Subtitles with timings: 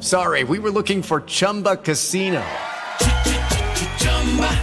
[0.00, 2.44] sorry, we were looking for Chumba Casino.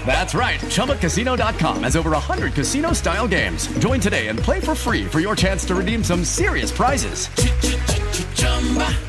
[0.06, 0.60] That's right.
[0.60, 3.68] ChumbaCasino.com has over 100 casino style games.
[3.80, 7.28] Join today and play for free for your chance to redeem some serious prizes.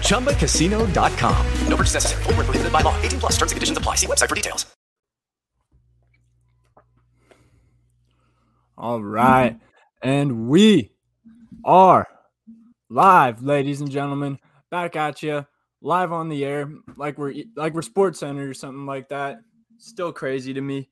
[0.08, 1.46] ChumbaCasino.com.
[1.68, 2.22] No purchase necessary.
[2.24, 3.00] Where prohibited by law.
[3.02, 3.96] 18 plus terms and conditions apply.
[3.96, 4.66] See website for details.
[8.78, 9.58] All right.
[10.02, 10.92] And we
[11.64, 12.06] are
[12.90, 14.38] live, ladies and gentlemen,
[14.70, 15.46] back at you,
[15.80, 19.38] live on the air, like we're like we're Sports Center or something like that.
[19.78, 20.90] Still crazy to me.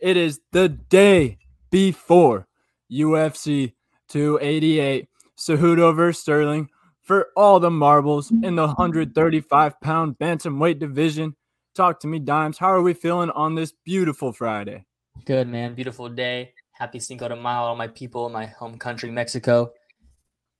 [0.00, 1.38] It is the day
[1.70, 2.46] before
[2.92, 3.72] UFC
[4.08, 6.68] 288, Cejudo versus Sterling
[7.02, 11.36] for all the marbles in the 135 pound bantamweight division.
[11.74, 12.58] Talk to me, Dimes.
[12.58, 14.84] How are we feeling on this beautiful Friday?
[15.24, 15.74] Good, man.
[15.74, 16.52] Beautiful day.
[16.72, 19.72] Happy Cinco de Mayo, all my people in my home country, Mexico.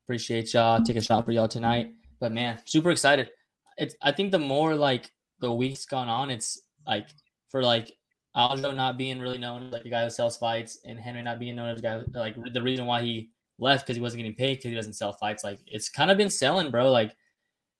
[0.04, 0.82] Appreciate y'all.
[0.82, 1.92] Take a shot for y'all tonight.
[2.20, 3.30] But man, super excited.
[3.78, 7.08] It's I think the more like the weeks gone on, it's like
[7.50, 7.92] for like
[8.36, 11.38] Aljo not being really known as like the guy who sells fights and Henry not
[11.38, 14.34] being known as the guy like the reason why he left because he wasn't getting
[14.34, 15.44] paid because he doesn't sell fights.
[15.44, 16.90] Like it's kind of been selling, bro.
[16.90, 17.16] Like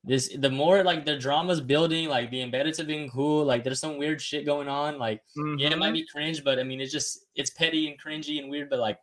[0.05, 3.81] this the more like the drama's building, like the embedded to being cool, like there's
[3.81, 4.99] some weird shit going on.
[4.99, 5.23] Like
[5.59, 5.95] yeah, it might Mhm.
[5.95, 8.69] be cringe, but I mean, it's just it's petty and cringy and weird.
[8.71, 8.99] But like,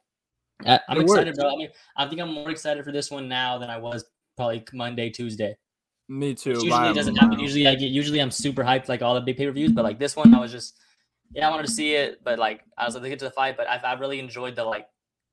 [0.66, 1.40] I, I'm It excited, works.
[1.40, 1.54] bro.
[1.54, 4.06] I mean, I think I'm more excited for this one now than I was
[4.38, 5.58] probably Monday, Tuesday.
[6.08, 6.52] Me too.
[6.52, 7.40] Usually it doesn't happen.
[7.40, 9.84] Usually I get usually I'm super hyped like all the big pay per views, but
[9.84, 10.78] like this one I was just
[11.34, 13.32] yeah I wanted to see it, but like I was like to get to the
[13.32, 14.88] fight, but I've I really enjoyed the like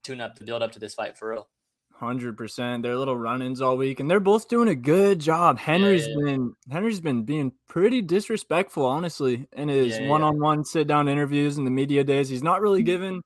[0.05, 1.49] tune up, the build up to this fight for real.
[1.93, 2.85] Hundred percent.
[2.85, 5.59] Their little run-ins all week, and they're both doing a good job.
[5.59, 6.15] Henry's yeah.
[6.17, 10.09] been Henry's been being pretty disrespectful, honestly, in his Yeah, yeah.
[10.09, 12.29] one-on-one sit-down interviews and the media days.
[12.29, 12.87] He's not really mm-hmm.
[12.87, 13.23] given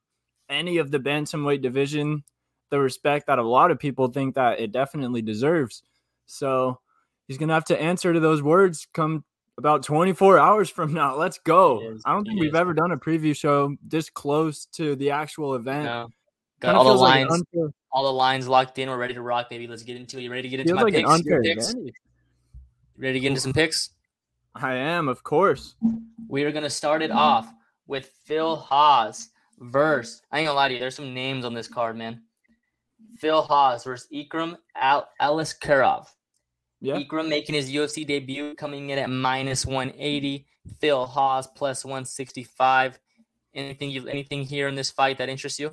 [0.49, 2.23] any of the bantamweight division
[2.71, 5.83] the respect that a lot of people think that it definitely deserves.
[6.25, 6.79] So
[7.27, 9.23] he's gonna have to answer to those words come
[9.57, 11.15] about 24 hours from now.
[11.15, 11.81] Let's go.
[11.81, 12.59] is, I don't think we've is.
[12.59, 15.85] ever done a preview show this close to the actual event.
[15.85, 16.09] No.
[16.59, 18.89] Got all the feels like lines, unfair- all the lines locked in.
[18.89, 19.67] We're ready to rock, baby.
[19.67, 20.23] Let's get into it.
[20.23, 21.09] You ready to get into feels my like picks?
[21.09, 21.75] Unfair picks?
[22.97, 23.89] Ready to get into some picks?
[24.55, 25.75] I am, of course.
[26.27, 27.51] We are gonna start it off
[27.87, 29.29] with Phil Hawes
[29.59, 30.21] versus.
[30.31, 30.79] I ain't gonna lie to you.
[30.79, 32.21] There's some names on this card, man.
[33.17, 36.07] Phil Hawes versus Ikram Al- Aliskerov.
[36.83, 36.95] Yeah.
[36.99, 40.45] Ikram making his UFC debut, coming in at minus 180.
[40.79, 42.99] Phil Hawes plus 165.
[43.55, 45.71] Anything you anything here in this fight that interests you?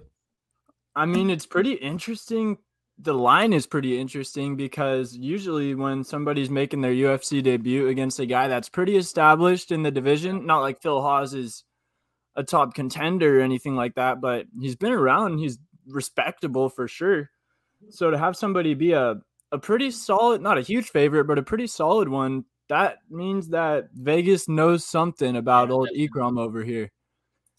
[0.94, 2.58] I mean, it's pretty interesting.
[2.98, 8.26] The line is pretty interesting because usually when somebody's making their UFC debut against a
[8.26, 11.64] guy that's pretty established in the division, not like Phil Hawes is
[12.36, 15.38] a top contender or anything like that, but he's been around.
[15.38, 17.30] He's respectable for sure.
[17.88, 19.16] So to have somebody be a,
[19.52, 23.88] a pretty solid, not a huge favorite, but a pretty solid one, that means that
[23.94, 26.08] Vegas knows something about Yeah, old definitely.
[26.08, 26.90] Ikram over here.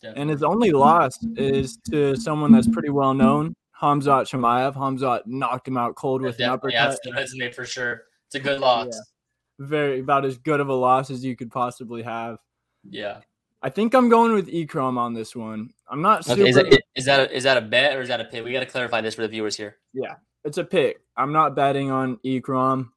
[0.04, 0.80] And his only mm-hmm.
[0.80, 4.76] loss is to someone that's pretty well known, Khamzat Chimaev.
[4.76, 6.90] Hamzat knocked him out cold with an Definitely, uppercut.
[6.90, 8.04] that's the resume for sure.
[8.28, 9.00] It's a good loss.
[9.60, 12.38] Very about as good of a loss as you could possibly have.
[12.90, 13.20] Yeah.
[13.62, 15.70] I think I'm going with Ikram on this one.
[15.88, 16.42] I'm not super.
[16.42, 18.44] Is that is that a, is that a bet or is that a pick?
[18.44, 19.78] We got to clarify this for the viewers here.
[20.44, 21.02] It's a pick.
[21.16, 22.90] I'm not betting on Ikram.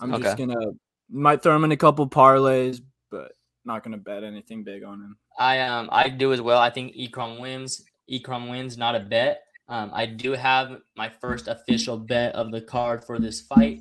[0.00, 0.72] I'm just gonna
[1.10, 2.80] might throw him in a couple parlays,
[3.10, 3.32] but
[3.64, 5.16] not gonna bet anything big on him.
[5.38, 6.58] I um I do as well.
[6.58, 7.84] I think Ekrom wins.
[8.08, 9.42] Ekrom wins, not a bet.
[9.68, 13.80] Um, I do have my first official bet of the card for this fight.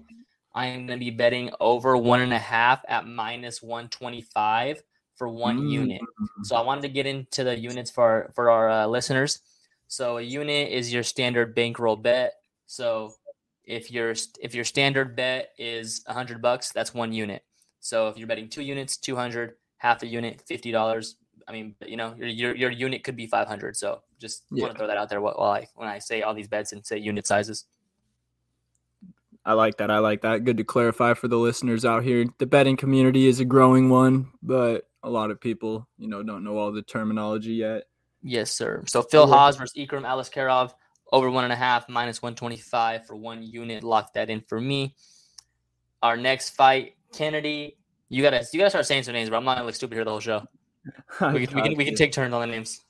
[0.55, 4.21] I am going to be betting over one and a half at minus one twenty
[4.21, 4.81] five
[5.15, 5.69] for one Mm.
[5.69, 6.01] unit.
[6.43, 9.41] So I wanted to get into the units for our, for our uh, listeners.
[9.87, 12.33] So a unit is your standard bankroll bet.
[12.67, 13.13] So
[13.63, 17.43] if your if your standard bet is a hundred bucks, that's one unit.
[17.79, 21.17] So if you're betting two units, two hundred, half a unit, fifty dollars.
[21.47, 23.77] I mean, you know, your, your your unit could be five hundred.
[23.77, 26.47] So just want to throw that out there while I when I say all these
[26.47, 27.65] bets and say unit sizes.
[29.45, 29.91] I like that.
[29.91, 30.43] I like that.
[30.43, 32.25] Good to clarify for the listeners out here.
[32.39, 36.43] The betting community is a growing one, but a lot of people, you know, don't
[36.43, 37.83] know all the terminology yet.
[38.23, 38.83] Yes, sir.
[38.87, 39.35] So Phil Yeah.
[39.35, 40.73] Hawes versus Ikram Aliskerov
[41.15, 43.85] over one and a half minus 125 for one unit.
[43.85, 44.93] Lock that in for me.
[46.03, 47.77] Our next fight, Kennedy.
[48.09, 49.37] You gotta you gotta start saying some names, bro.
[49.37, 50.45] I'm not gonna look stupid here the whole show.
[51.21, 52.81] We can, we can, we can take turns on the names.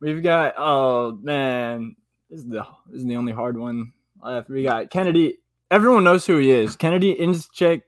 [0.00, 1.94] We've got oh man,
[2.30, 3.92] this is the this is the only hard one
[4.22, 4.48] left.
[4.48, 5.38] We got Kennedy.
[5.70, 6.74] Everyone knows who he is.
[6.76, 7.82] Kennedy Inchek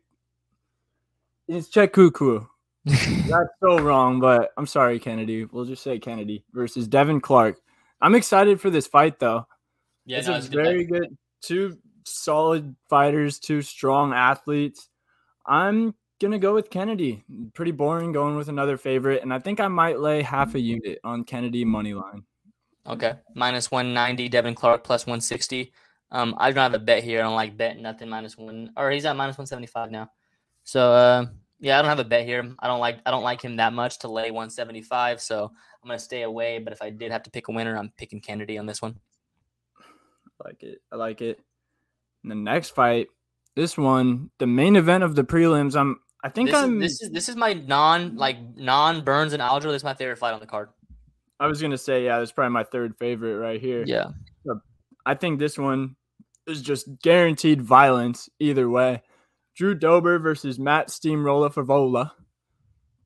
[1.51, 2.47] Inchek Kuku.
[2.85, 5.47] That's so wrong, but I'm sorry, Kennedy.
[5.47, 7.57] We'll just say Kennedy versus Devin Clark.
[8.03, 9.47] I'm excited for this fight though.
[10.04, 14.88] Yeah, it's no, a it's a good very good two solid fighters, two strong athletes.
[15.46, 17.25] I'm gonna go with Kennedy.
[17.54, 20.99] Pretty boring going with another favorite, and I think I might lay half a unit
[21.04, 22.25] on Kennedy money line.
[22.87, 24.28] Okay, minus 190.
[24.28, 25.72] Devin Clark plus 160.
[26.10, 27.20] Um, I don't have a bet here.
[27.20, 30.10] I don't like bet nothing minus one, or he's at minus 175 now.
[30.64, 31.26] So uh,
[31.60, 32.54] yeah, I don't have a bet here.
[32.58, 35.20] I don't like I don't like him that much to lay 175.
[35.20, 36.58] So I'm gonna stay away.
[36.58, 38.96] But if I did have to pick a winner, I'm picking Kennedy on this one.
[40.43, 40.79] I like it.
[40.91, 41.41] I like it.
[42.23, 43.09] And the next fight,
[43.56, 45.77] this one, the main event of the prelims.
[45.77, 46.00] I'm.
[46.25, 46.83] I think This I'm.
[46.83, 49.65] is, this is this is my non like non Burns and Aljo.
[49.65, 50.69] This is my favorite fight on the card.
[51.41, 53.83] I was gonna say, yeah, that's probably my third favorite right here.
[53.85, 54.11] Yeah,
[55.05, 55.97] I think this one
[56.47, 59.03] is just guaranteed violence either way.
[59.56, 62.12] Drew Dober versus Matt Steamroller Frevola.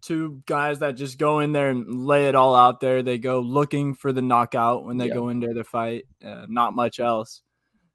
[0.02, 3.02] Two guys that just go in there and lay it all out there.
[3.02, 5.14] They go looking for the knockout when they Yeah.
[5.14, 6.04] go into the fight.
[6.24, 7.42] Uh, not much else.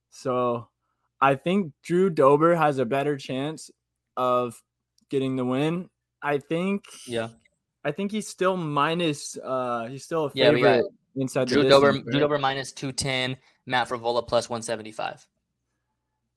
[0.10, 0.68] So
[1.22, 3.72] I think Drew Dober has a better chance
[4.18, 4.62] of
[5.10, 5.90] getting the win.
[6.22, 6.84] I think.
[7.08, 7.30] yeah.
[7.84, 9.38] I think he's still minus.
[9.44, 12.20] Uh, he's still a favorite Yeah, we got favorite inside the Drew Dober, distance, Drew?
[12.20, 13.38] Dober minus 210.
[13.66, 15.26] Matt Frevola plus 175.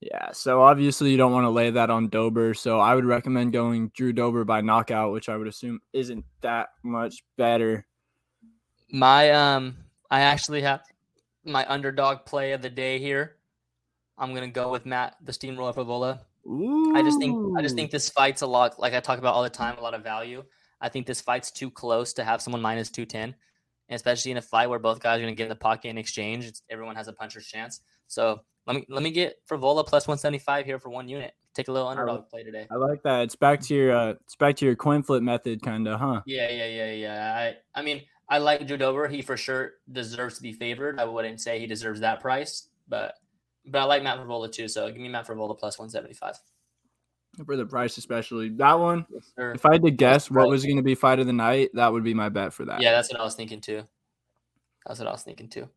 [0.05, 2.53] Yeah, so obviously you don't want to lay that on Dober.
[2.53, 6.69] So I would recommend going Drew Dober by knockout, which I would assume isn't that
[6.83, 7.87] much better.
[8.93, 9.79] My um,
[10.11, 10.83] I actually have
[11.43, 13.37] my underdog play of the day here.
[14.19, 16.21] I'm gonna go with Matt the Steamroller Frevola.
[16.95, 19.43] I just think I just think this fight's a lot like I talk about all
[19.43, 20.45] the time, a lot of value.
[20.83, 23.35] I think this fight's too close to have someone minus two ten,
[23.89, 26.45] especially in a fight where both guys are gonna get in the pocket in exchange.
[26.45, 27.81] It's, everyone has a puncher's chance.
[28.07, 31.35] So let me let me get Frevola plus one seventy five here for one unit.
[31.55, 32.67] Take a little underdog play today.
[32.71, 33.23] I like that.
[33.23, 36.23] It's back to your uh, it's back to your coin flip method, kind of, huh?
[36.27, 37.35] Yeah, yeah, yeah, yeah.
[37.35, 39.07] I I mean I like Drew Dober.
[39.09, 40.99] He for sure deserves to be favored.
[40.99, 43.15] I wouldn't say he deserves that price, but
[43.67, 44.69] but I like Matt Frevola too.
[44.69, 46.37] So give me Matt Frevola plus one seventy five.
[47.45, 49.07] For the price, especially that one.
[49.37, 49.53] Sure.
[49.53, 51.93] If I had to guess what was going to be fight of the night, that
[51.93, 52.81] would be my bet for that.
[52.81, 53.83] Yeah, that's what I was thinking too.
[54.87, 55.69] That's what I was thinking too.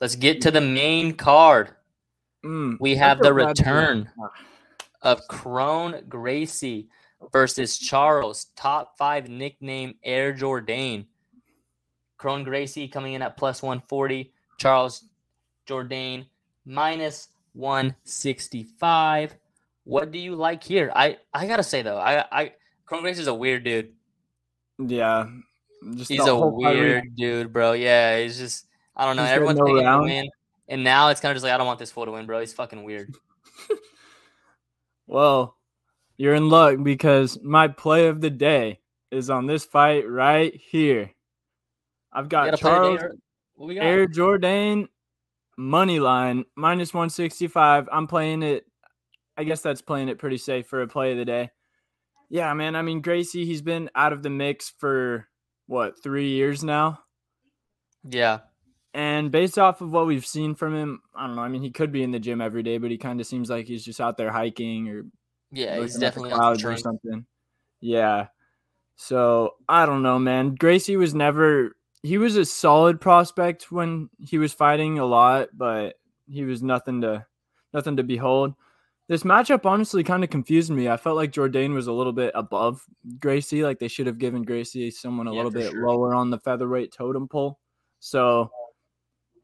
[0.00, 1.74] Let's get to the main card.
[2.44, 4.10] Mm, We have the feel bad for- return
[5.02, 6.88] of Kron Gracie
[7.32, 11.06] versus Charles, top five nickname Air Jordan.
[12.18, 15.04] Kron Gracie coming in at plus 140, Charles
[15.66, 16.26] Jourdain
[16.64, 19.34] minus 165.
[19.84, 20.92] What do you like here?
[20.94, 22.52] I, I gotta say though, I I
[22.86, 23.92] Kron Gracie is a weird dude.
[24.78, 25.28] Yeah,
[25.94, 27.72] just He's a weird dude, bro.
[27.72, 28.66] Yeah, he's just
[28.96, 29.22] I don't know.
[29.24, 30.28] He's Everyone's picking him to win,
[30.68, 32.40] and now it's kind of just like I don't want this fool to win, bro.
[32.40, 33.14] He's fucking weird.
[35.06, 35.56] Well,
[36.16, 38.80] you're in luck because my play of the day
[39.10, 41.10] is on this fight right here.
[42.12, 43.14] I've got gotta play today, Charles or-
[43.54, 43.84] What we got?
[43.84, 44.88] Air Jordan
[45.58, 47.88] money line minus 165.
[47.92, 48.64] I'm playing it.
[49.36, 51.50] I guess that's playing it pretty safe for a play of the day.
[52.30, 52.76] Yeah, man.
[52.76, 55.28] I mean, Gracie, he's been out of the mix for
[55.66, 57.00] what, three years now?
[58.04, 58.40] Yeah,
[58.94, 61.42] And based off of what we've seen from him, I don't know.
[61.42, 63.48] I mean, he could be in the gym every day, but he kind of seems
[63.48, 65.04] like he's just out there hiking or
[65.50, 67.24] yeah, he's the definitely on clouds or something.
[67.80, 68.26] Yeah.
[68.96, 70.54] So I don't know, man.
[70.54, 75.94] Gracie was never he was a solid prospect when he was fighting a lot, but
[76.26, 77.24] he was nothing to
[77.72, 78.54] nothing to behold.
[79.08, 80.88] This matchup honestly kind of confused me.
[80.88, 82.84] I felt like Jourdain was a little bit above
[83.18, 83.62] Gracie.
[83.64, 85.86] Like they should have given Gracie someone a Yeah, little bit sure.
[85.86, 87.58] lower on the featherweight totem pole.
[88.00, 88.50] So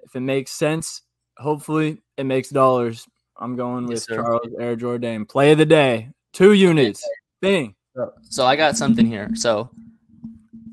[0.09, 1.03] if it makes sense,
[1.37, 3.07] hopefully it makes dollars.
[3.37, 4.07] I'm going with Yes.
[4.07, 5.27] Charles Air Jordan.
[5.27, 6.11] Play of the day.
[6.33, 7.07] Two units.
[7.41, 7.75] Bing.
[8.23, 9.31] So I got something here.
[9.35, 9.71] So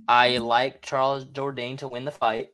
[0.08, 2.50] I like Charles Jourdain to win the fight.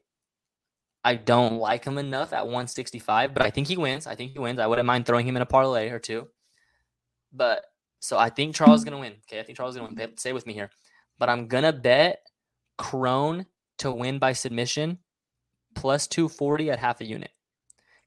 [1.04, 4.08] I don't like him enough at 165, but I think he wins.
[4.08, 4.60] I think he wins.
[4.60, 6.28] I wouldn't mind throwing him in a parlay or two.
[7.34, 7.64] But
[8.00, 9.14] so I think Charles is gonna win.
[9.28, 10.18] Okay, I think Charles is gonna win.
[10.18, 10.70] Stay with me here.
[11.20, 12.20] But I'm gonna bet
[12.78, 13.46] Kron
[13.80, 15.00] to win by submission
[15.82, 17.32] plus 240 at half a unit.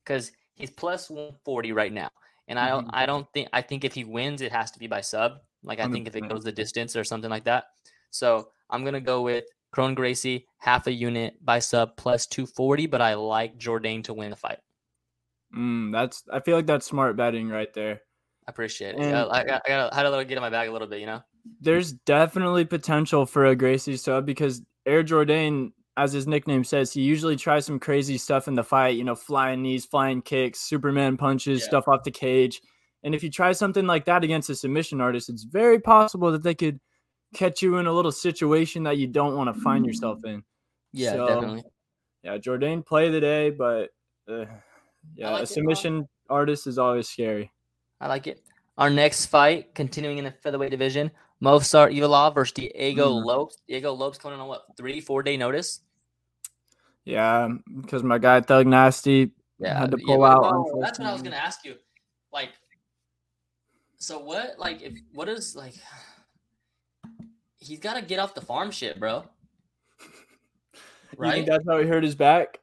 [0.05, 2.09] Because he's plus 140 right now.
[2.47, 4.87] And I don't I don't think I think if he wins, it has to be
[4.87, 5.39] by sub.
[5.63, 7.65] Like I think if it goes the distance or something like that.
[8.11, 13.01] So I'm gonna go with Kron Gracie half a unit by sub plus 240, but
[13.01, 14.59] I like Jourdain to win the fight.
[15.57, 18.03] Mm, that's I feel like that's smart betting right there.
[18.47, 19.01] I appreciate it.
[19.01, 20.89] And- I, got, I got I had a little get in my bag a little
[20.89, 21.23] bit, you know.
[21.61, 27.03] There's definitely potential for a Gracie sub because Air Jordan, as his nickname says, he
[27.03, 31.17] usually tries some crazy stuff in the fight, you know, flying knees, flying kicks, Superman
[31.17, 31.67] punches, Yeah.
[31.67, 32.61] stuff off the cage.
[33.05, 36.43] And if you try something like that against a submission artist, it's very possible that
[36.43, 36.81] they could
[37.35, 40.43] catch you in a little situation that you don't want to find yourself in.
[40.93, 41.65] Yeah, So, definitely.
[42.23, 43.91] Yeah, Jourdain play the day, but
[44.29, 44.47] uh,
[45.15, 47.53] yeah, like a it, submission artist is always scary.
[48.01, 48.41] I like it.
[48.79, 51.11] Our next fight, continuing in the featherweight division,
[51.43, 53.25] Movsar Evloev versus Diego Mm.
[53.25, 53.57] Lopes.
[53.69, 55.81] Diego Lopes coming on what three, four day notice?
[57.05, 57.49] Yeah,
[57.83, 59.31] because my guy Thug Nasty
[59.63, 60.67] had to pull but- out.
[60.81, 61.77] that's what I was gonna ask you.
[62.33, 62.51] Like,
[63.99, 64.59] so what?
[64.59, 65.75] Like, if what is like?
[67.59, 69.25] He's got to get off the farm shit, bro.
[71.17, 71.47] Right?
[71.47, 72.59] that's how he hurt his back.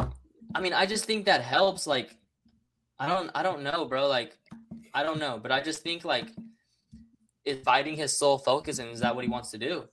[0.00, 1.86] I mean, I just think that helps.
[1.86, 2.16] Like,
[2.98, 4.08] I don't, I don't know, bro.
[4.08, 4.36] Like,
[4.94, 6.26] I don't know, but I just think like,
[7.46, 9.84] is fighting his sole focus, and is that what he wants to do?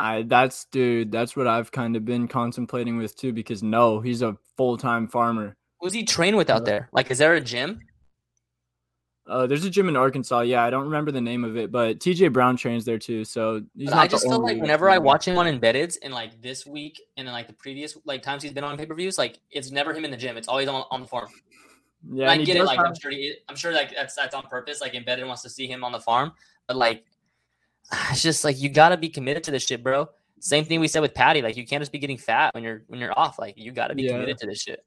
[0.00, 3.32] I that's dude, that's what I've kind of been contemplating with too.
[3.32, 5.56] Because no, he's a full time farmer.
[5.80, 6.88] Who's he train with out there?
[6.92, 7.80] Like, is there a gym?
[9.26, 10.40] Uh, there's a gym in Arkansas.
[10.40, 13.24] Yeah, I don't remember the name of it, but TJ Brown trains there too.
[13.24, 16.42] So he's not I just feel like whenever I watch him on Embeddeds and like
[16.42, 19.18] this week and then like the previous like times he's been on pay per views,
[19.18, 20.36] like it's never him in the gym.
[20.36, 21.28] It's always on, on the farm.
[22.12, 22.64] yeah, And I get it.
[22.64, 24.80] Like have- I'm sure, he, I'm sure like that's that's on purpose.
[24.80, 26.32] Like Embedded wants to see him on the farm,
[26.72, 27.04] but like
[28.10, 30.08] it's just like you gotta be committed to this shit, bro.
[30.40, 31.42] Same thing we said with Patty.
[31.42, 33.38] Like you can't just be getting fat when you're when you're off.
[33.38, 34.12] Like you gotta be Yeah.
[34.12, 34.84] committed to this shit.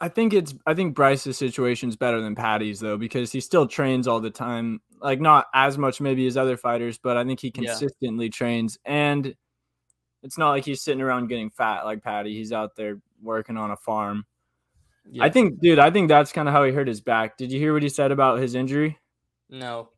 [0.00, 4.08] I think it's I think Bryce's situation's better than Patty's though because he still trains
[4.08, 4.80] all the time.
[5.00, 7.70] Like not as much maybe as other fighters, but I think he Yeah.
[7.70, 9.34] consistently trains and
[10.22, 12.34] it's not like he's sitting around getting fat like Patty.
[12.34, 14.26] He's out there working on a farm.
[15.10, 15.24] Yeah.
[15.24, 17.36] I think dude, I think that's kind of how he hurt his back.
[17.36, 18.98] Did you hear what he said about his injury?
[19.50, 19.90] no.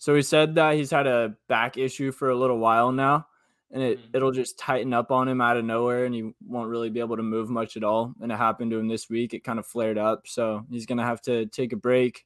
[0.00, 3.26] So he said that he's had a back issue for a little while now,
[3.70, 4.14] and it Mhm.
[4.16, 7.18] it'll just tighten up on him out of nowhere, and he won't really be able
[7.18, 8.14] to move much at all.
[8.22, 9.34] And it happened to him this week.
[9.34, 12.24] It kind of flared up, so he's gonna have to take a break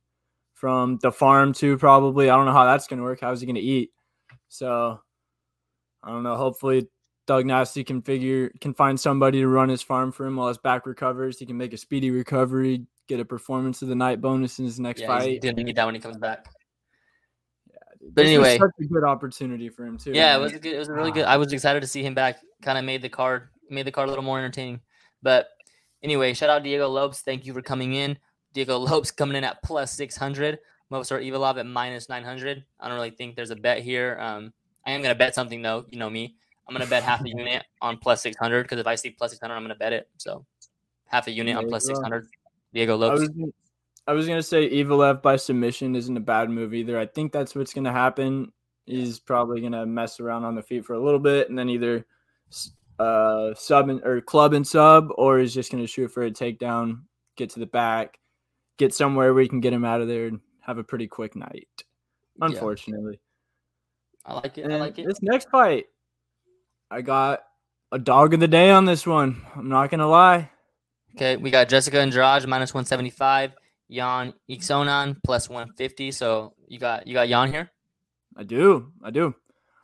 [0.53, 1.77] from the farm too.
[1.77, 2.31] Probably.
[2.31, 3.19] I don't know how that's gonna work.
[3.21, 3.91] How's he gonna eat?
[4.49, 5.01] So
[6.03, 6.37] I don't know.
[6.37, 6.89] Hopefully.
[7.27, 10.59] Thug Nasty can figure can find somebody to run his farm for him while his
[10.59, 11.39] back recovers.
[11.39, 14.79] He can make a speedy recovery, get a performance of the night bonus in his
[14.79, 15.31] next Yeah, fight.
[15.31, 16.47] he's gonna get that when he comes back.
[18.13, 18.59] But was anyway.
[18.59, 20.13] such a good opportunity for him too.
[20.13, 20.75] Yeah, it was a good.
[20.75, 21.25] It was a really good.
[21.25, 22.39] I was excited to see him back.
[22.63, 24.81] Kind of made the card made the card a little more entertaining.
[25.23, 25.49] But
[26.03, 27.21] anyway, shout out Diego Lopes.
[27.21, 28.19] Thank you for coming in.
[28.53, 30.59] Diego Lopes coming in at plus six hundred.
[30.93, 32.65] Movsar Evloev at minus nine hundred.
[32.79, 34.19] I don't really think there's a bet here.
[34.21, 34.53] Um,
[34.87, 35.87] I am gonna bet something though.
[35.91, 36.37] You know me.
[36.69, 39.31] I'm gonna bet half a unit on plus six hundred because if I see plus
[39.33, 40.09] six hundred, I'm gonna bet it.
[40.19, 40.45] So
[41.07, 42.29] half a unit There on plus six hundred.
[42.73, 43.29] Diego Lopes.
[44.07, 46.99] I was gonna say Evloev by submission isn't a bad move either.
[46.99, 48.53] I think that's what's gonna happen.
[48.85, 52.05] He's probably gonna mess around on the feet for a little bit and then either
[52.99, 57.03] uh sub and, or club and sub, or he's just gonna shoot for a takedown,
[57.37, 58.19] get to the back,
[58.77, 61.35] get somewhere where he can get him out of there and have a pretty quick
[61.35, 61.69] night.
[62.39, 63.21] Yeah, Unfortunately.
[64.27, 64.63] I like it.
[64.63, 65.07] And I like it.
[65.07, 65.87] This next fight,
[66.91, 67.45] I got
[67.93, 69.43] a dog of the day on this one.
[69.57, 70.51] I'm not gonna lie.
[71.17, 73.53] Okay, we got Jessica and Andrade minus 175,
[73.95, 76.11] Yan Xiaonan plus 150.
[76.11, 77.71] So you got you got Yan here.
[78.37, 78.93] I do.
[79.03, 79.35] I do.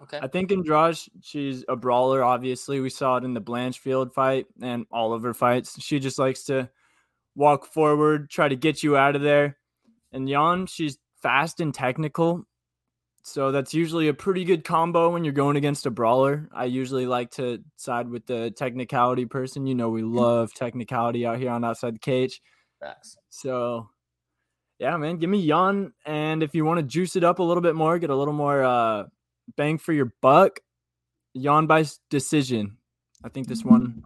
[0.03, 0.19] Okay.
[0.21, 2.25] I think Andrade, she's a brawler.
[2.25, 5.81] Obviously, we saw it in the Blanchfield fight and all of her fights.
[5.83, 6.71] She just likes to
[7.35, 9.59] walk forward, try to get you out of there.
[10.13, 12.45] And Jan, she's fast and technical.
[13.23, 16.49] So that's usually a pretty good combo when you're going against a brawler.
[16.53, 19.67] I usually like to side with the technicality person.
[19.67, 20.17] You know, we mm-hmm.
[20.17, 22.41] love technicality out here on outside the cage.
[22.81, 23.19] Facts.
[23.29, 23.91] So,
[24.81, 25.93] yeah, man, give me Yan.
[26.07, 28.33] And if you want to juice it up a little bit more, get a little
[28.33, 29.05] more uh,
[29.57, 30.59] bang for your buck,
[31.35, 32.79] Yan by decision.
[33.23, 34.03] I think this one,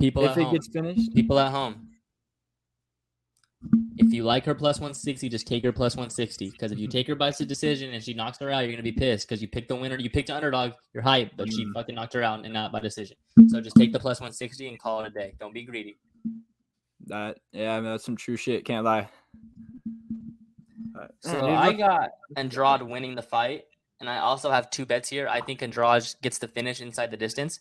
[0.00, 0.52] People if at it home.
[0.52, 1.88] gets finished, People at home.
[3.96, 6.50] If you like her plus 160, just take her plus 160.
[6.50, 8.92] Because if you take her by decision and she knocks her out, you're gonna be
[8.92, 9.98] pissed because you picked the winner.
[9.98, 10.72] You picked the underdog.
[10.94, 13.16] You're hype, but she fucking knocked her out and not by decision.
[13.48, 15.34] So just take the plus 160 and call it a day.
[15.38, 15.98] Don't be greedy.
[17.06, 18.64] that yeah, man, that's some true shit.
[18.64, 19.08] Can't lie.
[20.98, 23.64] But, So I look- got Andrade winning the fight,
[24.00, 25.28] and I also have two bets here.
[25.28, 27.60] I think Andrade gets the finish inside the distance,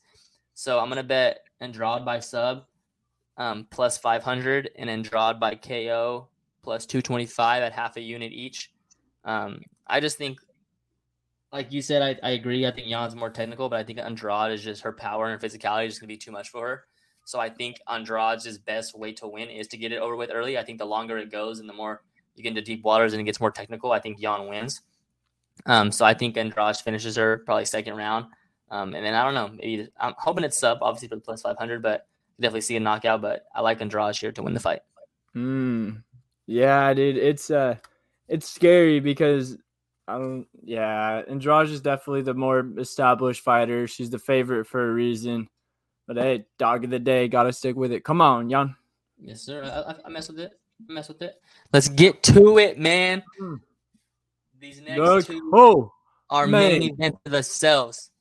[0.53, 2.65] so I'm gonna bet Andrade by sub,
[3.37, 6.29] um, plus 500, and Andrade by KO
[6.63, 8.71] plus 225 at half a unit each.
[9.23, 10.39] Um, I just think
[11.53, 12.65] like you said, I, I agree.
[12.65, 15.47] I think Yan's more technical, but I think Andrade is just her power and her
[15.47, 16.83] physicality is just gonna be too much for her.
[17.23, 20.57] So I think Andrade's best way to win is to get it over with early.
[20.57, 22.03] I think the longer it goes and the more
[22.37, 24.81] you get into deep waters and it gets more technical, I think Yan wins.
[25.65, 28.27] Um, so I think Andrade finishes her probably second round.
[28.69, 31.41] Um, and then I don't know, maybe I'm hoping it's sub, obviously for the plus
[31.41, 32.07] 500, but
[32.39, 33.21] definitely see a knockout.
[33.21, 34.81] But I like Andrade here to win the fight.
[35.33, 35.91] Hmm.
[36.45, 37.75] Yeah, dude, it's uh,
[38.27, 39.57] it's scary because
[40.07, 40.47] I don't.
[40.63, 43.87] Yeah, Andrade is definitely the more established fighter.
[43.87, 45.49] She's the favorite for a reason.
[46.07, 48.05] But hey, dog of the day, gotta stick with it.
[48.05, 48.75] Come on, Yan.
[49.19, 49.63] Yes, sir.
[49.63, 50.57] I, I, I mess with it.
[50.87, 51.35] Mess with it.
[51.73, 53.23] Let's get to it, man.
[54.59, 55.91] These next Look, two oh,
[56.29, 56.79] are man.
[56.79, 58.11] main event of themselves.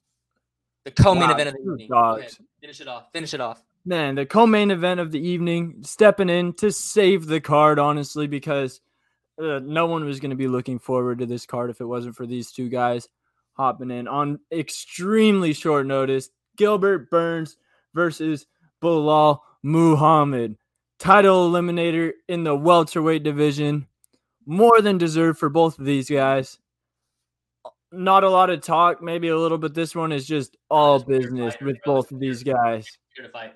[0.84, 1.88] The co-main Wow, event of the evening.
[1.92, 2.32] Ahead.
[2.60, 3.04] Finish it off.
[3.12, 3.62] Finish it off.
[3.84, 8.80] man, the co-main event of the evening, stepping in to save the card, honestly, because
[9.40, 12.16] uh, no one was going to be looking forward to this card if it wasn't
[12.16, 13.08] for these two guys
[13.52, 16.30] hopping in on extremely short notice.
[16.56, 17.56] Gilbert Burns
[17.94, 18.46] versus
[18.80, 20.56] Bilal Muhammad,
[20.98, 23.86] title eliminator in the welterweight division.
[24.46, 26.58] More than deserved for both of these guys.
[27.92, 31.08] Not a lot of talk, maybe a little, but this one is just all Just
[31.08, 32.86] business with both of these guys.
[33.14, 33.54] Here to fight.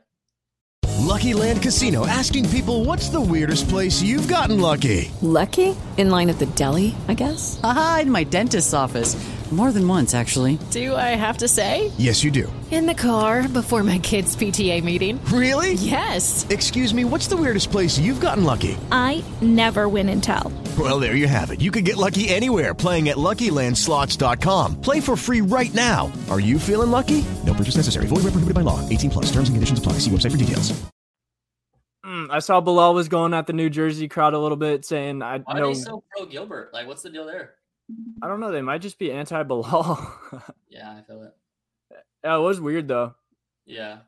[0.98, 5.10] Lucky Land Casino asking people what's the weirdest place you've gotten lucky?
[5.22, 5.74] Lucky?
[5.96, 7.58] In line at the deli, I guess?
[7.64, 9.16] Aha, in my dentist's office.
[9.50, 10.60] More than once, actually.
[10.70, 11.90] Do I have to say?
[11.98, 12.52] Yes, you do.
[12.70, 15.18] In the car before my kids' PTA meeting.
[15.24, 15.72] Really?
[15.72, 16.46] Yes.
[16.50, 18.76] Excuse me, what's the weirdest place you've gotten lucky?
[18.92, 20.52] I never win and tell.
[20.78, 21.60] Well, there you have it.
[21.60, 24.80] You can get lucky anywhere playing at LuckyLandSlots.com.
[24.80, 26.12] Play for free right now.
[26.30, 27.24] Are you feeling lucky?
[27.44, 28.06] No purchase necessary.
[28.06, 28.88] Void where prohibited by law.
[28.88, 29.26] 18 plus.
[29.32, 29.94] Terms and conditions apply.
[29.94, 30.72] See website for details.
[32.06, 35.22] Mm, I saw Bilal was going at the New Jersey crowd a little bit, saying,
[35.22, 36.70] "I Why are know, they so pro Gilbert?
[36.72, 37.54] Like, what's the deal there?
[38.22, 40.16] I don't know, they might just be anti Bilal."
[40.68, 41.34] Yeah, I feel it.
[42.24, 43.14] yeah, it was weird though.
[43.66, 43.98] Yeah,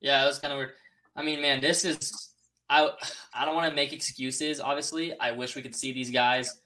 [0.00, 0.72] yeah, it was kind of weird.
[1.16, 2.30] I mean, man, this is
[2.68, 2.90] I.
[3.34, 4.60] I don't want to make excuses.
[4.60, 6.60] Obviously, I wish we could see these guys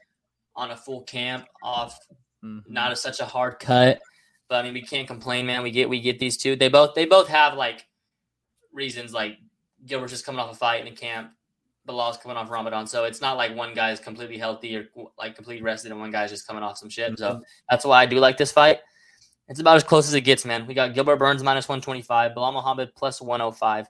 [0.57, 1.99] on a full camp off
[2.45, 2.63] Mhm.
[2.69, 4.01] not a, such a hard cut.
[4.49, 5.63] But I mean, we can't complain, man.
[5.63, 6.57] We get we get these two.
[6.57, 7.87] They both they both have like
[8.73, 9.13] reasons.
[9.15, 9.39] Like
[9.87, 11.31] Gilbert's just coming off a fight in the camp.
[11.87, 14.87] Bilal's coming off Ramadan, so it's not like one guy's completely healthy or
[15.19, 17.19] like completely rested, and one guy's just coming off some shit.
[17.19, 18.81] So that's why I do like this fight.
[19.49, 20.67] It's about as close as it gets, man.
[20.67, 23.87] We got Gilbert Burns minus 125, Bilal Muhammad plus 105.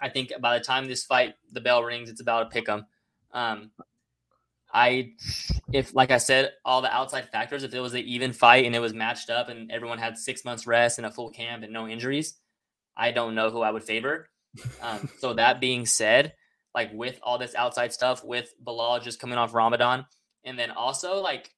[0.00, 2.86] I think by the time this fight, the bell rings, it's about to pick 'em.
[3.32, 3.70] Um,
[4.72, 5.12] I,
[5.72, 8.74] if like I said, all the outside factors, if it was an even fight and
[8.74, 11.72] it was matched up and everyone had six months rest and a full camp and
[11.72, 12.34] no injuries,
[12.96, 14.28] I don't know who I would favor.
[14.82, 16.34] Um, so that being said,
[16.76, 20.06] like with all this outside stuff, with Bilal just coming off Ramadan,
[20.44, 21.50] and then also like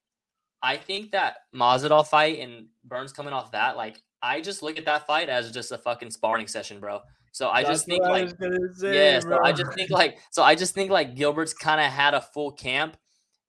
[0.63, 4.85] I think that Masvidal fight and Burns coming off that, like I just look at
[4.85, 7.01] that fight as just a fucking sparring session, bro.
[7.31, 10.41] So I just think I like was say, yeah, so I just think like so
[10.41, 12.97] I just think like Gilbert's kind of had a full camp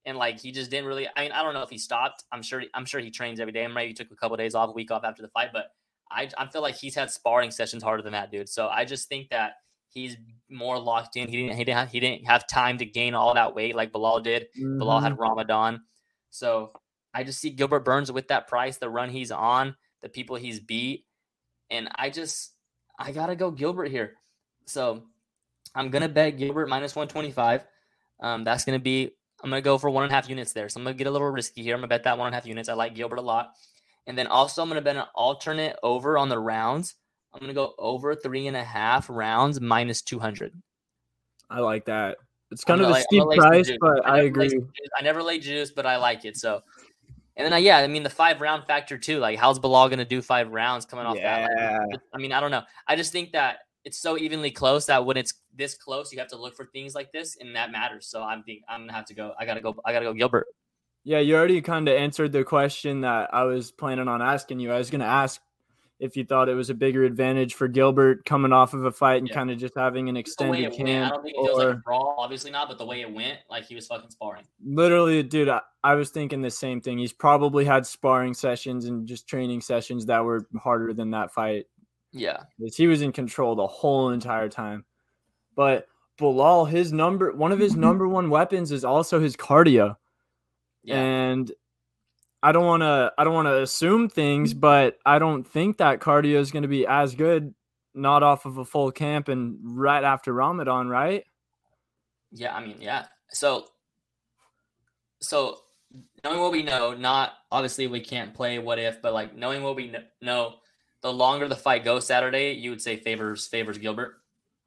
[0.05, 2.25] and like he just didn't really I mean I don't know if he stopped.
[2.31, 4.55] I'm sure I'm sure he trains every day and maybe he took a couple days
[4.55, 5.67] off, a week off after the fight, but
[6.11, 8.49] I I feel like he's had sparring sessions harder than that, dude.
[8.49, 9.53] So I just think that
[9.93, 10.17] he's
[10.49, 11.27] more locked in.
[11.29, 13.91] He didn't he didn't have, he didn't have time to gain all that weight like
[13.91, 14.47] Bilal did.
[14.55, 15.03] Bilal Mhm.
[15.03, 15.81] had Ramadan.
[16.29, 16.73] So
[17.13, 20.59] I just see Gilbert Burns with that price, the run he's on, the people he's
[20.59, 21.05] beat.
[21.69, 22.53] And I just,
[22.99, 24.15] I got to go Gilbert here.
[24.65, 25.03] So
[25.75, 27.65] I'm to bet Gilbert minus 125.
[28.21, 29.11] Um, that's to be,
[29.43, 30.69] I'm to go for one and a half units there.
[30.69, 31.75] So I'm to get a little risky here.
[31.75, 32.69] I'm to bet that one and a half units.
[32.69, 33.53] I like Gilbert a lot.
[34.07, 36.95] And then also, I'm to bet an alternate over on the rounds.
[37.33, 40.53] I'm going to go over three and a half rounds minus 200.
[41.49, 42.17] I like that.
[42.51, 44.61] It's I'm kind of a steep gonna price, but I lay agree.
[44.97, 46.35] I never lay juice, but I like it.
[46.35, 46.61] So,
[47.37, 49.19] and then, uh, yeah, I mean, the five round factor too.
[49.19, 51.49] Like, how's Bilal going to do five rounds coming off that?
[51.89, 52.63] Like, I mean, I don't know.
[52.87, 56.27] I just think that it's so evenly close that when it's this close, you have
[56.29, 58.07] to look for things like this, and that matters.
[58.07, 59.33] So, I'm think I'm gonna have to go.
[59.39, 59.75] I gotta go.
[59.85, 60.47] I gotta go Gilbert.
[61.03, 64.71] Yeah, you already kind of answered the question that I was planning on asking you.
[64.71, 65.41] I was going to ask
[66.01, 69.19] if you thought it was a bigger advantage for Gilbert coming off of a fight
[69.19, 69.35] and Yeah.
[69.35, 71.13] kind of just having an Just the way extended went, I camp.
[71.13, 72.15] don't think it feels like Or a brawl.
[72.17, 74.43] Obviously not, but the way it went, like he was fucking sparring.
[74.65, 76.97] literally, dude, I, I was thinking the same thing.
[76.97, 81.67] He's probably had sparring sessions and just training sessions that were harder than that fight.
[82.11, 82.43] Yeah.
[82.75, 84.83] He was in control the whole entire time.
[85.55, 85.85] But
[86.17, 89.95] Bilal, his number one of his number one weapons is also his cardio.
[90.83, 90.99] yeah.
[90.99, 91.51] and
[92.43, 95.99] I don't want to I don't want to assume things, but I don't think that
[95.99, 97.53] cardio is going to be as good
[97.93, 101.23] not off of a full camp and right after Ramadan, right?
[102.31, 103.05] Yeah, I mean, yeah.
[103.31, 103.65] So,
[105.19, 105.57] so
[106.23, 109.75] knowing what we know, not obviously we can't play what if, but like knowing what
[109.75, 110.55] we kn- know,
[111.01, 114.15] the longer the fight goes Saturday, you would say favors favors Gilbert.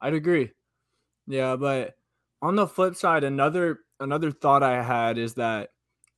[0.01, 0.51] I'd agree.
[1.27, 1.95] Yeah, but
[2.41, 5.69] on the flip side, another another thought I had is that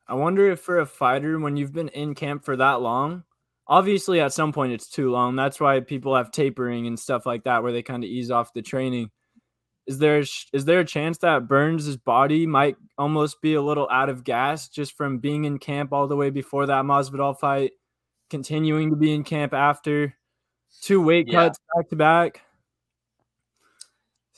[0.08, 3.24] I wonder if for a fighter when you've been in camp for that long,
[3.68, 5.36] obviously at some point it's too long.
[5.36, 8.54] That's why people have tapering and stuff like that where they kind of ease off
[8.54, 9.12] the training.
[9.86, 14.10] Is there is there a chance that Burns' body might almost be a little out
[14.10, 17.72] of gas just from being in camp all the way before that Masvidal fight,
[18.30, 20.14] continuing to be in camp after
[20.82, 21.48] two weight Yeah.
[21.48, 22.42] cuts back to back?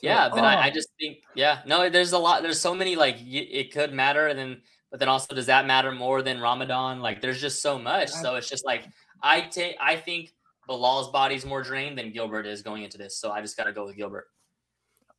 [0.00, 0.70] Yeah, but I, uh I Oh.
[0.72, 2.42] just think yeah, no, there's a lot.
[2.42, 5.66] There's so many like y- it could matter, and then but then also does that
[5.66, 7.00] matter more than Ramadan?
[7.00, 8.08] Like there's just so much.
[8.10, 8.84] So it's just like
[9.22, 10.32] I take I think
[10.68, 13.18] Bilal's body's more drained than Gilbert is going into this.
[13.18, 14.26] So I just got to go with Gilbert.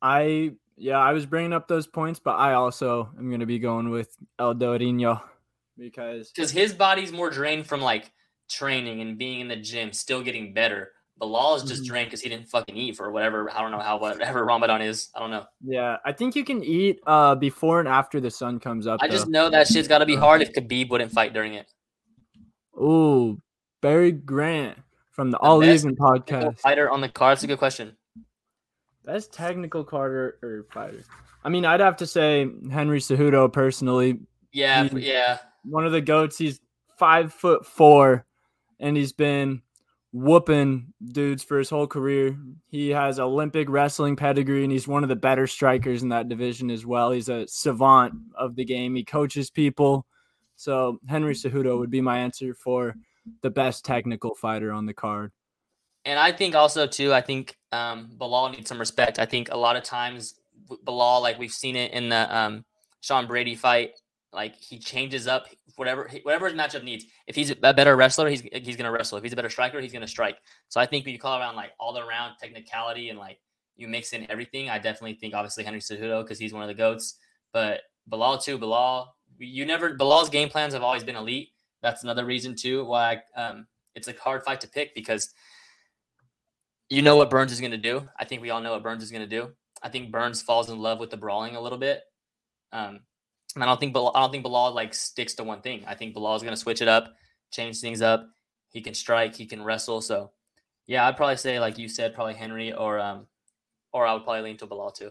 [0.00, 3.58] I yeah, I was bringing up those points, but I also am going to be
[3.58, 5.22] going with El Durinho
[5.78, 8.10] because because his body's more drained from like
[8.50, 10.92] training and being in the gym, still getting better.
[11.22, 11.86] Bilal is just Mhm.
[11.86, 13.48] drained because he didn't fucking eat for whatever.
[13.52, 15.08] I don't know how whatever Ramadan is.
[15.14, 15.44] I don't know.
[15.64, 18.98] yeah, I think you can eat uh before and after the sun comes up.
[19.00, 21.66] I just know that shit's got to be hard if Khabib wouldn't fight during it.
[22.76, 23.40] Ooh,
[23.80, 24.78] Barry Grant
[25.12, 26.58] from the The All Even podcast.
[26.58, 27.36] Fighter on the card.
[27.36, 27.96] That's a good question.
[29.04, 31.02] Best technical Carter or fighter.
[31.44, 34.18] I mean, I'd have to say Henry Cejudo personally.
[34.52, 35.38] Yeah, yeah.
[35.64, 36.36] One of the goats.
[36.38, 36.60] He's
[36.98, 38.26] five foot four,
[38.80, 39.62] and he's been
[40.12, 42.36] whooping dudes for his whole career.
[42.68, 46.70] He has Olympic wrestling pedigree, and he's one of the better strikers in that division
[46.70, 47.10] as well.
[47.10, 48.94] He's a savant of the game.
[48.94, 50.06] He coaches people.
[50.56, 52.94] So Henry Cejudo would be my answer for
[53.40, 55.32] the best technical fighter on the card.
[56.04, 59.18] And I think also too, I think um, Bilal needs some respect.
[59.18, 60.34] I think a lot of times
[60.84, 62.64] Bilal, like we've seen it in the um,
[63.00, 63.92] Sean Brady fight,
[64.32, 67.04] like he changes up whatever whatever his matchup needs.
[67.26, 69.18] If he's a better wrestler, he's he's gonna wrestle.
[69.18, 70.36] If he's a better striker, he's gonna strike.
[70.68, 73.38] So I think when you call around like all the around technicality and like
[73.76, 76.74] you mix in everything, I definitely think obviously Henry Cejudo because he's one of the
[76.74, 77.18] goats,
[77.52, 78.58] but Bilal too.
[78.58, 81.50] Bilal, you never Bilal's game plans have always been elite.
[81.82, 85.32] That's another reason too why um, it's a hard fight to pick because
[86.88, 88.06] you know what Burns is going to do.
[88.18, 89.52] I think we all know what Burns is going to do.
[89.82, 92.02] I think Burns falls in love with the brawling a little bit.
[92.70, 93.00] Um,
[93.60, 95.84] I don't think Bilal, I don't think Bilal like sticks to one thing.
[95.86, 97.14] I think Bilal is going to switch it up,
[97.50, 98.26] change things up.
[98.70, 100.00] He can strike, he can wrestle.
[100.00, 100.30] So,
[100.86, 103.26] yeah, I'd probably say like you said, probably Henry or um,
[103.92, 105.10] or I would probably lean to Bilal too.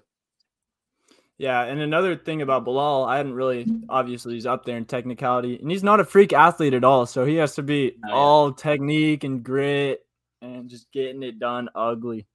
[1.38, 5.58] Yeah, and another thing about Bilal, I hadn't really obviously he's up there in technicality,
[5.60, 7.06] and he's not a freak athlete at all.
[7.06, 8.14] So he has to be Oh, yeah.
[8.14, 10.06] all technique and grit
[10.42, 12.28] and just getting it done ugly.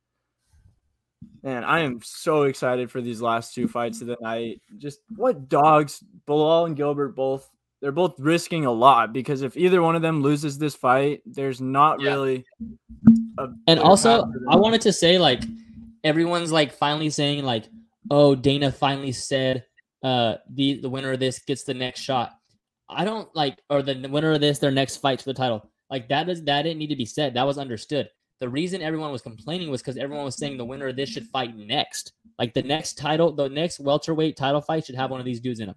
[1.42, 4.60] Man, I am so excited for these last two fights of the night.
[4.78, 7.48] Just what dogs, Bilal and Gilbert both
[7.80, 11.60] they're both risking a lot because if either one of them loses this fight, there's
[11.60, 12.10] not Yeah.
[12.10, 12.44] really
[13.38, 14.48] a And also, path for them.
[14.48, 15.44] I wanted to say like
[16.04, 17.68] everyone's like finally saying like,
[18.10, 19.64] oh, Dana finally said
[20.02, 22.32] uh the the winner of this gets the next shot.
[22.88, 25.70] I don't like or the winner of this their next fight for the title.
[25.90, 27.34] Like that is that didn't need to be said.
[27.34, 28.08] That was understood.
[28.40, 31.26] The reason everyone was complaining was because everyone was saying the winner of this should
[31.28, 32.12] fight next.
[32.38, 35.60] Like the next title, the next welterweight title fight should have one of these dudes
[35.60, 35.76] in them.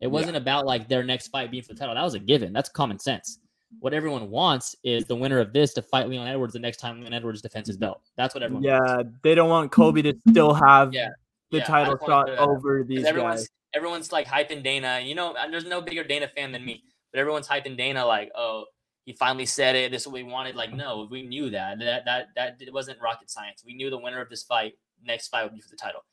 [0.00, 1.94] It wasn't about like their next fight being for the title.
[1.94, 2.52] That was a given.
[2.52, 3.38] That's common sense.
[3.80, 7.00] What everyone wants is the winner of this to fight Leon Edwards the next time
[7.00, 8.02] Leon Edwards defends his belt.
[8.16, 8.92] That's what everyone wants.
[8.92, 11.08] Yeah, they don't want Colby to still have Yeah,
[11.50, 12.48] the yeah, title shot clear that up.
[12.48, 13.48] over these everyone's guys.
[13.74, 15.00] everyone's like hyping Dana.
[15.02, 18.64] You know, there's no bigger Dana fan than me, but everyone's hyping Dana like, oh,
[19.04, 19.90] he finally said it.
[19.90, 20.54] This is what we wanted.
[20.54, 21.78] Like, no, we knew that.
[21.78, 23.62] That that that it wasn't rocket science.
[23.64, 26.04] We knew the winner of this fight, next fight would be for the title.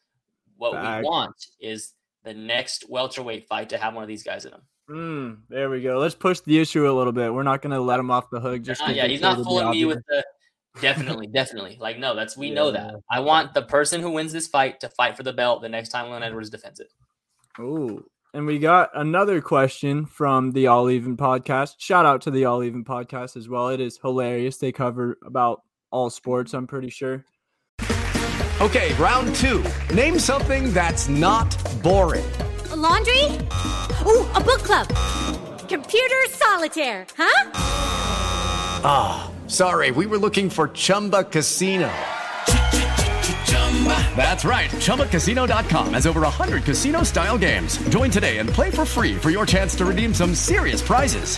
[0.57, 1.03] What Facts.
[1.03, 4.61] we want is the next welterweight fight to have one of these guys in them.
[4.89, 5.99] Mm, there we go.
[5.99, 7.33] Let's push the issue a little bit.
[7.33, 8.63] We're not going to let him off the hook.
[8.63, 10.25] Just Uh, yeah, he's not fooling me with the
[10.81, 11.77] definitely, definitely.
[11.79, 12.95] Like, no, that's we know that.
[13.09, 15.89] I want the person who wins this fight to fight for the belt the next
[15.89, 16.91] time Leon Edwards defends it.
[17.59, 18.03] Ooh.
[18.33, 21.75] And we got another question from the All Even podcast.
[21.79, 23.69] Shout out to the All Even podcast as well.
[23.69, 24.57] It is hilarious.
[24.57, 27.25] They cover about all sports, I'm pretty sure.
[28.61, 29.63] Okay, round two.
[29.95, 31.49] Name something that's not
[31.81, 32.29] boring.
[32.71, 33.23] A laundry?
[34.05, 34.87] Ooh, a book club.
[35.67, 37.51] Computer solitaire, huh?
[38.83, 41.91] Ah, sorry, we were looking for Chumba Casino.
[44.15, 44.69] That's right.
[44.71, 47.77] ChumbaCasino.com has over 100 casino style games.
[47.89, 51.37] Join today and play for free for your chance to redeem some serious prizes.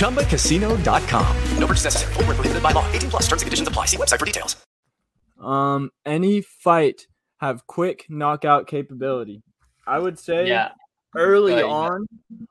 [0.00, 1.36] ChumbaCasino.com.
[1.58, 2.12] No purchase necessary.
[2.14, 2.90] Void where prohibited by law.
[2.92, 3.86] 18 plus terms and conditions apply.
[3.86, 4.56] See website for details.
[5.40, 7.06] Um, any fight
[7.38, 9.42] have quick knockout capability?
[9.86, 10.72] I would say Yeah.
[11.16, 11.64] early Right.
[11.64, 12.06] on,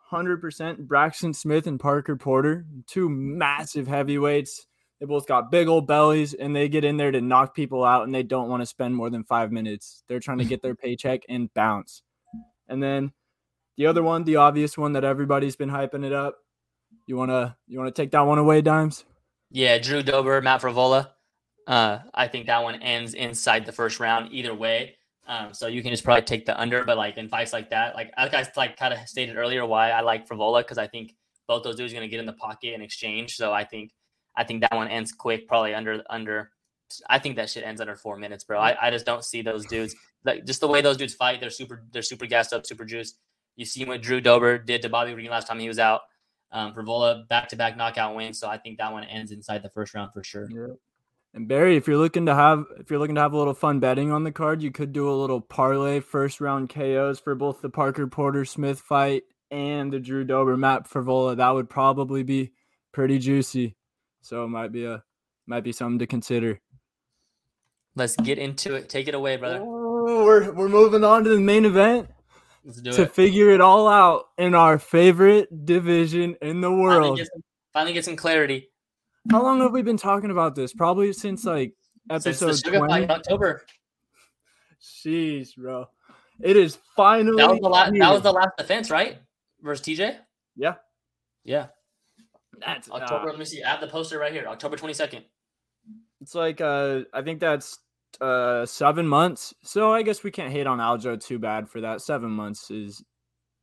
[0.10, 0.88] hundred percent.
[0.88, 4.65] Braxton Smith and Parker Porter, two massive heavyweights.
[4.99, 8.03] They both got big old bellies, and they get in there to knock people out,
[8.03, 10.03] and they don't want to spend more than five minutes.
[10.07, 12.01] They're trying to get their paycheck and bounce.
[12.67, 13.13] And then
[13.77, 16.35] the other one, the obvious one that everybody's been hyping it up.
[17.07, 19.05] You wanna you wanna take that one away, Dimes?
[19.51, 21.09] Yeah, Drew Dober, Matt Frevola.
[21.65, 24.97] Uh, I think that one ends inside the first round either way.
[25.27, 27.95] Um, so you can just probably take the under, but like in fights like that,
[27.95, 31.13] like like I like kind of stated earlier, why I like Frevola because I think
[31.47, 33.35] both those dudes are gonna get in the pocket and exchange.
[33.35, 33.91] So I think
[34.35, 36.51] I think that one ends quick, probably under under.
[37.07, 38.59] I think that shit ends under four minutes, bro.
[38.59, 41.39] I, I just don't see those dudes like just the way those dudes fight.
[41.39, 43.17] They're super they're super gassed up, super juiced.
[43.55, 46.01] You see what Drew Dober did to Bobby Green last time he was out.
[46.51, 49.69] Um, Frevola back to back knockout win, so I think that one ends inside the
[49.69, 50.47] first round for sure.
[51.33, 53.79] And Barry, if you're looking to have if you're looking to have a little fun
[53.79, 57.61] betting on the card, you could do a little parlay first round KOs for both
[57.61, 61.37] the Parker Porter Smith fight and the Drew Dober Matt Frevola.
[61.37, 62.51] That would probably be
[62.91, 63.75] pretty juicy.
[64.21, 65.03] So it might be a
[65.47, 66.60] might be something to consider.
[67.95, 68.89] Let's get into it.
[68.89, 69.60] Take it away, brother.
[69.62, 72.10] Oh, we're we're moving on to the main event
[72.63, 73.12] Let's do to it.
[73.12, 77.17] figure it all out in our favorite division in the Finally world.
[77.17, 78.69] get, some, finally get some clarity.
[79.32, 80.73] How long have we been talking about this?
[80.73, 81.73] Probably since like
[82.10, 83.03] Since episode fight 20.
[83.03, 83.65] in October.
[84.82, 85.86] Jeez, bro.
[86.41, 87.93] It is finally That was the last.
[87.97, 89.17] That was the last defense, right?
[89.62, 90.17] Versus TJ.
[90.55, 90.75] Yeah.
[91.43, 91.67] Yeah.
[92.65, 93.24] That's October.
[93.24, 93.63] uh, let me see.
[93.63, 94.45] I have the poster right here.
[94.48, 95.24] October twenty second.
[96.22, 97.80] It's like uh I think that's
[98.22, 99.54] uh seven months.
[99.63, 102.02] So I guess we can't hate on Aljo too bad for that.
[102.02, 103.04] Seven months is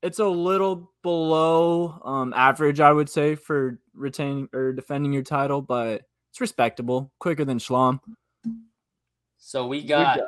[0.02, 5.60] it's a little below um average, I would say, for retaining or defending your title,
[5.60, 7.12] but it's respectable.
[7.18, 8.00] Quicker than Schlom.
[9.38, 10.20] So we got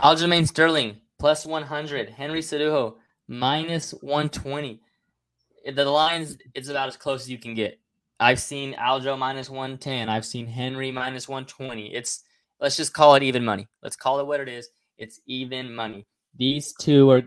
[0.00, 2.10] Aljamain Sterling plus one hundred.
[2.10, 2.96] Henry Cejudo
[3.28, 4.80] minus one twenty.
[5.64, 7.80] The lines it's about as close as you can get.
[8.24, 10.08] I've seen Aljo minus one ten.
[10.08, 11.94] I've seen Henry minus one twenty.
[11.94, 12.24] It's
[12.58, 13.68] let's just call it even money.
[13.82, 14.68] Let's call it what it is.
[14.96, 16.06] It's even money.
[16.36, 17.22] These two are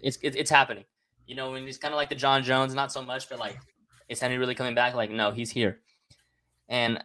[0.00, 0.84] it's it's, it's happening.
[1.26, 3.58] You know, when he's kind of like the Jon Jones, not so much, but like
[4.08, 4.94] is Henry really coming back?
[4.94, 5.80] Like, no, he's here.
[6.68, 7.02] And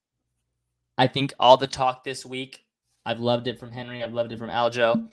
[0.98, 2.64] I think all the talk this week,
[3.06, 4.02] I've loved it from Henry.
[4.02, 5.08] I've loved it from Aljo.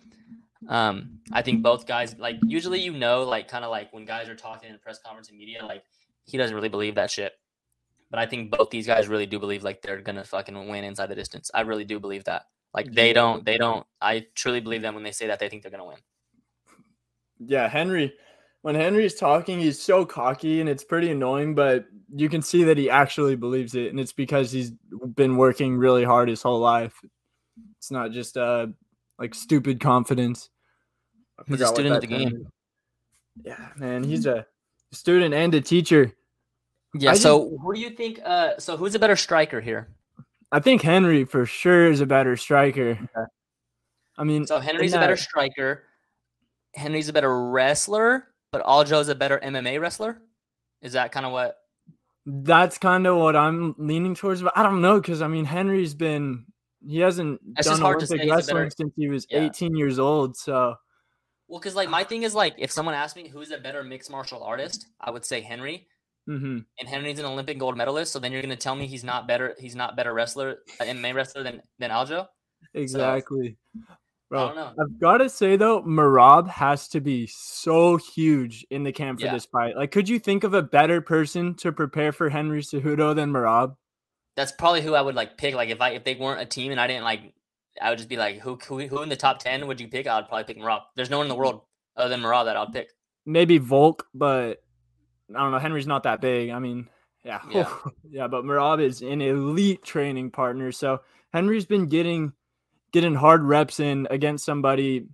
[0.68, 4.30] Um, I think both guys, like, usually you know, like, kind of like when guys
[4.30, 5.84] are talking in press conference and media, like,
[6.26, 7.34] he doesn't really believe that shit.
[8.10, 11.08] But I think both these guys really do believe like they're gonna fucking win inside
[11.08, 11.50] the distance.
[11.54, 12.44] I really do believe that.
[12.74, 13.86] Like they don't, they don't.
[14.02, 15.98] I truly believe them when they say that they think they're gonna win.
[17.40, 18.14] Yeah, Henry.
[18.62, 22.78] When Henry's talking, he's so cocky and it's pretty annoying, but you can see that
[22.78, 23.90] he actually believes it.
[23.90, 24.72] And it's because he's
[25.16, 26.94] been working really hard his whole life.
[27.80, 28.68] It's not just uh
[29.18, 30.50] like stupid confidence.
[31.48, 32.28] He's a student of the game.
[32.28, 32.48] is.
[33.44, 34.46] Yeah, man, he's a
[34.92, 36.14] student and a teacher.
[36.94, 37.12] Yeah.
[37.12, 38.20] I so who do you think?
[38.24, 39.90] Uh, so who's a better striker here?
[40.52, 43.00] I think Henry for sure is a better striker.
[44.18, 45.84] I mean, So Henry's a better striker.
[46.76, 50.22] Henry's a better wrestler, but Aljo's a better MMA wrestler.
[50.82, 51.58] Is that kind of what?
[52.26, 54.42] That's kind of what I'm leaning towards.
[54.42, 56.46] But I don't know because I mean Henry's been
[56.86, 59.44] he hasn't It's done just Olympic a wrestling better- since he was Yeah.
[59.46, 60.36] 18 years old.
[60.36, 60.76] So
[61.52, 64.10] Well, because like my thing is like, if someone asked me who's a better mixed
[64.10, 65.86] martial artist, I would say Henry.
[66.30, 66.64] mhm.
[66.80, 69.54] And Henry's an Olympic gold medalist, so then you're gonna tell me he's not better.
[69.60, 72.28] He's not better wrestler, MMA wrestler than than Aljo.
[72.74, 73.58] exactly.
[74.30, 74.74] Bro, don't know.
[74.82, 79.26] I've got to say though, Merab has to be so huge in the camp for
[79.26, 79.34] Yeah.
[79.34, 79.76] this fight.
[79.76, 83.76] Like, could you think of a better person to prepare for Henry Cejudo than Merab?
[84.38, 85.54] That's probably who I would like pick.
[85.54, 87.34] Like if I if they weren't a team and I didn't like,
[87.82, 90.08] I would just be like, who who, who in the top ten would you pick?
[90.08, 90.82] I would probably pick Merab.
[90.96, 91.62] There's no one in the world
[91.98, 92.90] other than Merab that I'd pick.
[93.26, 94.64] Maybe Volk, but
[95.36, 95.60] I don't know.
[95.60, 96.50] Henry's not that big.
[96.50, 96.88] I mean,
[97.24, 97.74] yeah, Yeah.
[98.10, 98.28] yeah.
[98.28, 100.72] But Merab is an elite training partner.
[100.72, 101.02] So
[101.34, 102.34] Henry's been getting
[102.92, 105.08] getting hard reps in against somebody.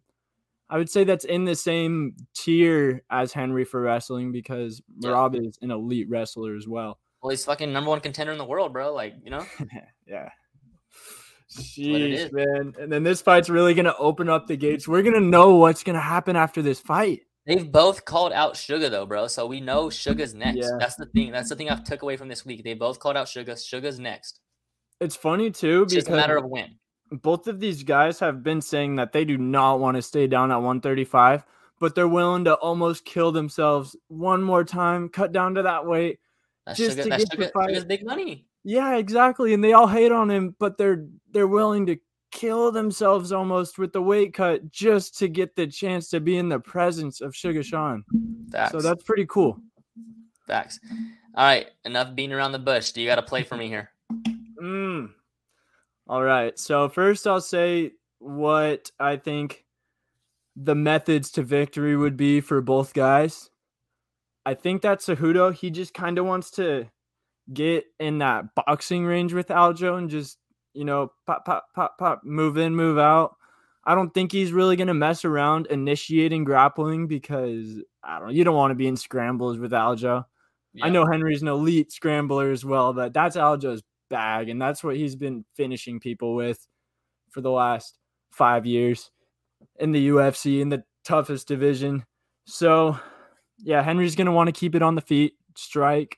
[0.70, 5.12] I would say that's in the same tier as Henry for wrestling because Yeah.
[5.12, 7.00] Merab is an elite wrestler as well.
[7.22, 8.94] Well, he's fucking number one contender in the world, bro.
[8.94, 9.46] Like you know.
[10.08, 10.30] yeah.
[11.58, 12.74] Jeez, man.
[12.80, 14.88] And then this fight's really gonna open up the gates.
[14.88, 17.22] We're gonna know what's gonna happen after this fight.
[17.46, 19.28] They've both called out Sugar though, bro.
[19.28, 20.58] So we know Sugar's next.
[20.58, 20.78] Yeah.
[20.80, 21.32] That's the thing.
[21.32, 22.64] That's the thing I've took away from this week.
[22.64, 23.56] They both called out Sugar.
[23.56, 24.40] Sugar's next.
[25.00, 26.76] It's funny too It's just a matter of when.
[27.12, 30.52] both of these guys have been saying that they do not want to stay down
[30.52, 31.46] at 135,
[31.80, 36.20] but they're willing to almost kill themselves one more time, cut down to that weight.
[36.66, 37.10] That's just Sugar.
[37.12, 37.70] to get the fight.
[37.70, 38.46] Sugar's big money.
[38.68, 39.54] Yeah, exactly.
[39.54, 41.96] And they all hate on him, but they're they're willing to
[42.34, 46.50] kill themselves almost with the weight cut just to get the chance to be in
[46.50, 48.04] the presence of Sugar Sean.
[48.52, 48.74] Facts.
[48.74, 49.58] So that's pretty cool.
[50.46, 50.82] Facts.
[51.36, 52.92] All right, enough beating around the bush.
[52.92, 53.90] Do you got to play for me here?
[54.62, 55.12] Mm.
[56.10, 56.60] All right.
[56.60, 59.64] So first I'll say what I think
[60.58, 63.50] the methods to victory would be for both guys.
[64.46, 66.90] I think that Cejudo, he just kind of wants to
[67.54, 70.38] get in that boxing range with Aljo and just,
[70.74, 73.36] you know, pop, pop, pop, pop, move in, move out.
[73.86, 78.34] I don't think he's really going to mess around initiating grappling because I don't.
[78.34, 80.26] You don't want to be in scrambles with Aljo.
[80.82, 84.96] I know Henry's an elite scrambler as well, but that's Aljo's bag, and that's what
[84.96, 86.68] he's been finishing people with
[87.32, 87.98] for the last
[88.32, 89.10] five years
[89.80, 92.06] in the UFC in the toughest division.
[92.46, 93.00] So,
[93.58, 96.18] yeah, Henry's going to want to keep it on the feet, strike,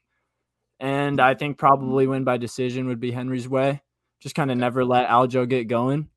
[0.79, 1.23] and mm.
[1.23, 2.09] I think probably mm.
[2.09, 3.81] win by decision would be Henry's way.
[4.21, 6.09] Just kind of never let Aljo get going.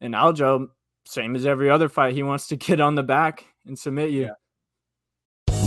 [0.00, 0.68] And Aljo,
[1.06, 4.30] same as every other fight, he wants to get on the back and submit you.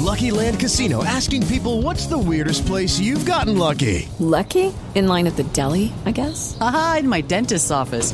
[0.05, 4.07] Lucky Land Casino asking people what's the weirdest place you've gotten lucky?
[4.19, 4.71] Lucky?
[4.93, 6.57] In line at the deli, I guess?
[6.61, 8.13] Aha, in my dentist's office.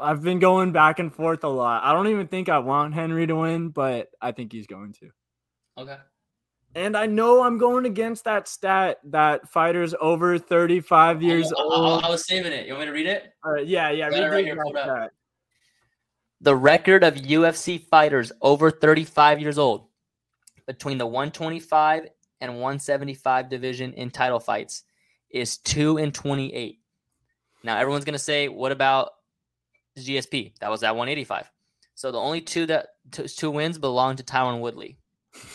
[0.00, 1.82] I've been going back and forth a lot.
[1.84, 5.10] I don't even think I want Henry to win, but I think he's going to.
[5.78, 5.96] Okay.
[6.74, 11.64] And I know I'm going against that stat that fighters over 35 years I, I-
[11.64, 12.04] old.
[12.04, 12.66] I was saving it.
[12.66, 13.32] You want me to read it?
[13.44, 14.06] All right, yeah, yeah.
[14.06, 15.10] Read right the here, exact up.
[16.42, 19.88] The record of UFC fighters over 35 years old
[20.66, 22.06] between the 125
[22.40, 24.84] and 175 division in title fights
[25.30, 26.78] is 2 and 28.
[27.62, 29.10] Now everyone's going to say what about
[29.98, 30.52] GSP?
[30.60, 31.50] That was at 185.
[31.94, 34.98] So the only two that t- two wins belong to Tyron Woodley.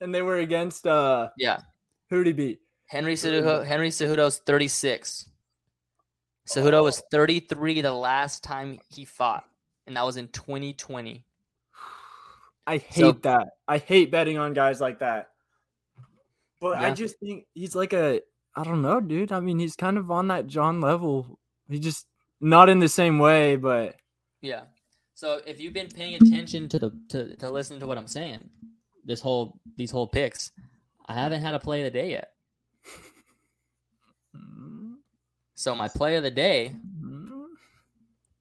[0.00, 1.60] And they were against uh Yeah.
[2.10, 2.60] Who did he beat?
[2.86, 5.28] Henry Cejudo, Henry Cejudo's 36.
[6.48, 9.44] Cejudo was 33 the last time he fought,
[9.86, 11.24] and that was in 2020.
[12.66, 13.48] I hate So- that.
[13.68, 15.28] I hate betting on guys like that.
[16.60, 18.22] But I just think he's like a
[18.54, 19.30] I don't know, dude.
[19.32, 21.38] I mean, he's kind of on that John level.
[21.68, 22.06] He just
[22.40, 23.96] not in the same way, but
[24.42, 24.62] Yeah.
[25.14, 28.50] So if you've been paying attention to the to, to listen to what I'm saying,
[29.04, 30.52] this whole these whole picks,
[31.06, 32.32] I haven't had a play of the day yet.
[35.54, 36.74] So my play of the day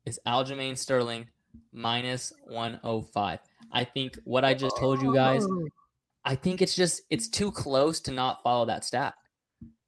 [0.06, 1.28] is Aljamain Sterling
[1.72, 3.40] minus 105.
[3.72, 5.46] I think what I just told you guys,
[6.26, 9.14] I think it's just it's too close to not follow that stat.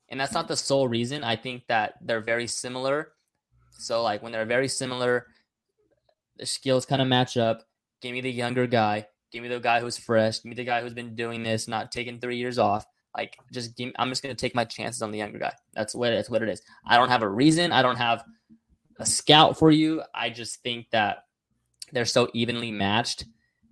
[0.10, 1.24] And that's not the sole reason.
[1.26, 3.12] I think that they're very similar.
[3.78, 5.28] So like when they're very similar,
[6.38, 7.64] the skills kind of match up.
[8.02, 9.08] Give me the younger guy.
[9.32, 10.40] Give me the guy who's fresh.
[10.40, 12.86] Give me the guy who's been doing this, not taking three years off.
[13.16, 13.92] Like, just give.
[13.98, 15.54] I'm just gonna take my chances on the younger guy.
[15.74, 16.62] That's what that's what it is.
[16.86, 17.72] I don't have a reason.
[17.72, 18.24] I don't have
[19.00, 20.04] a scout for you.
[20.14, 21.26] I just think that
[21.92, 23.26] they're so evenly matched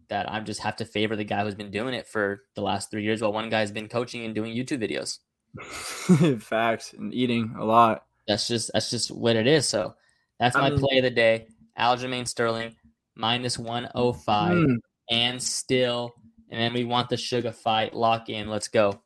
[0.09, 2.91] that I just have to favor the guy who's been doing it for the last
[2.91, 5.19] three years, while one guy's been coaching and doing YouTube videos.
[6.41, 8.03] facts and eating a lot.
[8.27, 9.67] That's just that's just what it is.
[9.67, 9.95] So
[10.39, 11.47] that's my mean- play of the day.
[11.77, 12.75] Aljamain Sterling
[13.15, 14.75] minus 105 Hmm.
[15.09, 16.13] and still
[16.49, 18.49] and then we want the sugar fight lock in.
[18.49, 19.01] Let's go.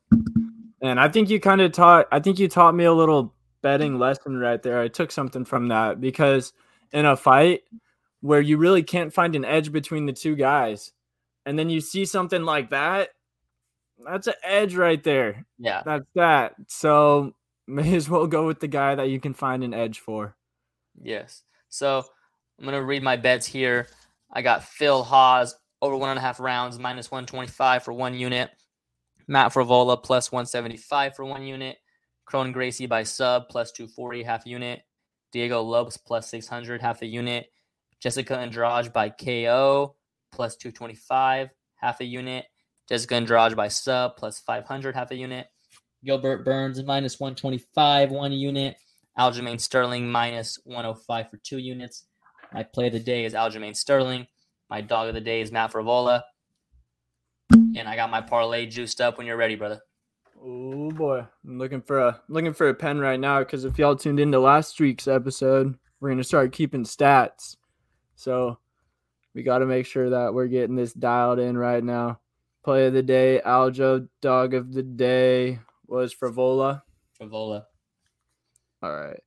[0.82, 3.98] And I think you kind of taught I think you taught me a little betting
[3.98, 4.80] lesson right there.
[4.80, 6.52] I took something from that because
[6.92, 7.62] in a fight
[8.20, 10.92] where you really can't find an edge between the two guys
[11.46, 13.10] and then you see something like that,
[14.04, 15.44] that's an edge right there.
[15.58, 15.82] Yeah.
[15.84, 16.54] That's that.
[16.68, 17.34] So
[17.70, 20.36] may as well go with the guy that you can find an edge for.
[21.00, 21.42] Yes.
[21.68, 22.04] So
[22.58, 23.86] I'm gonna read my bets here.
[24.32, 28.50] I got Phil Hawes over one and a half rounds, minus 125 for one unit.
[29.26, 31.78] Matt Frevola plus 175 for one unit.
[32.26, 34.82] Kron Gracie by sub plus 240 half unit.
[35.32, 37.46] Diego Lopes plus 600 half a unit.
[38.00, 39.94] Jessica Andrade by KO
[40.32, 42.46] plus 225 half a unit.
[42.88, 45.46] Jessica Andrade by sub plus 500 half a unit.
[46.04, 48.76] Gilbert Burns minus 125 one unit.
[49.18, 52.04] Aljamain Sterling minus 105 for two units.
[52.52, 54.26] My play of the day is Aljamain Sterling.
[54.70, 56.22] My dog of the day is Matt Frevola.
[57.52, 59.80] And I got my parlay juiced up when you're ready, brother.
[60.42, 63.96] Oh boy, I'm looking for a looking for a pen right now because if y'all
[63.96, 67.56] tuned into last week's episode, we're gonna start keeping stats.
[68.14, 68.58] So
[69.34, 72.20] we got to make sure that we're getting this dialed in right now.
[72.64, 74.08] Play of the day, Aljo.
[74.20, 75.58] Dog of the day
[75.90, 76.82] was Frevola.
[77.20, 77.64] Frevola.
[78.82, 79.20] All right.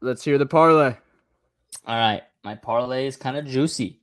[0.00, 0.94] Let's hear the parlay.
[1.86, 2.22] All right.
[2.44, 4.00] My parlay is kind of juicy.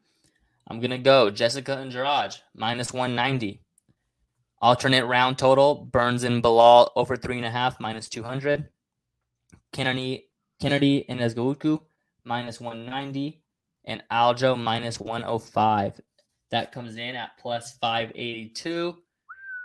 [0.67, 3.61] I'm going to go Jessica and Andrade minus 190.
[4.61, 8.67] Alternate round total Burns and Belal over three and a half minus 200.
[9.71, 10.25] Kennedy,
[10.61, 11.81] Kennedy and Nzechukwu
[12.23, 13.41] minus 190.
[13.85, 16.01] And Aljo minus 105.
[16.51, 18.97] That comes in at plus 582.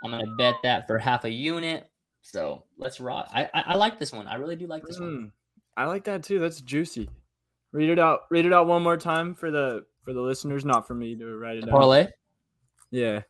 [0.03, 1.89] I'm going to bet that for half a unit.
[2.21, 3.29] So let's rock.
[3.33, 4.27] I, I, I like this one.
[4.27, 5.31] I really do like this mm, one.
[5.77, 6.39] I like that too.
[6.39, 7.09] That's juicy.
[7.71, 8.21] Read it out.
[8.29, 11.37] Read it out one more time for the for the listeners, not for me to
[11.37, 11.69] write it down.
[11.69, 12.07] Parlay.
[12.91, 13.21] Yeah.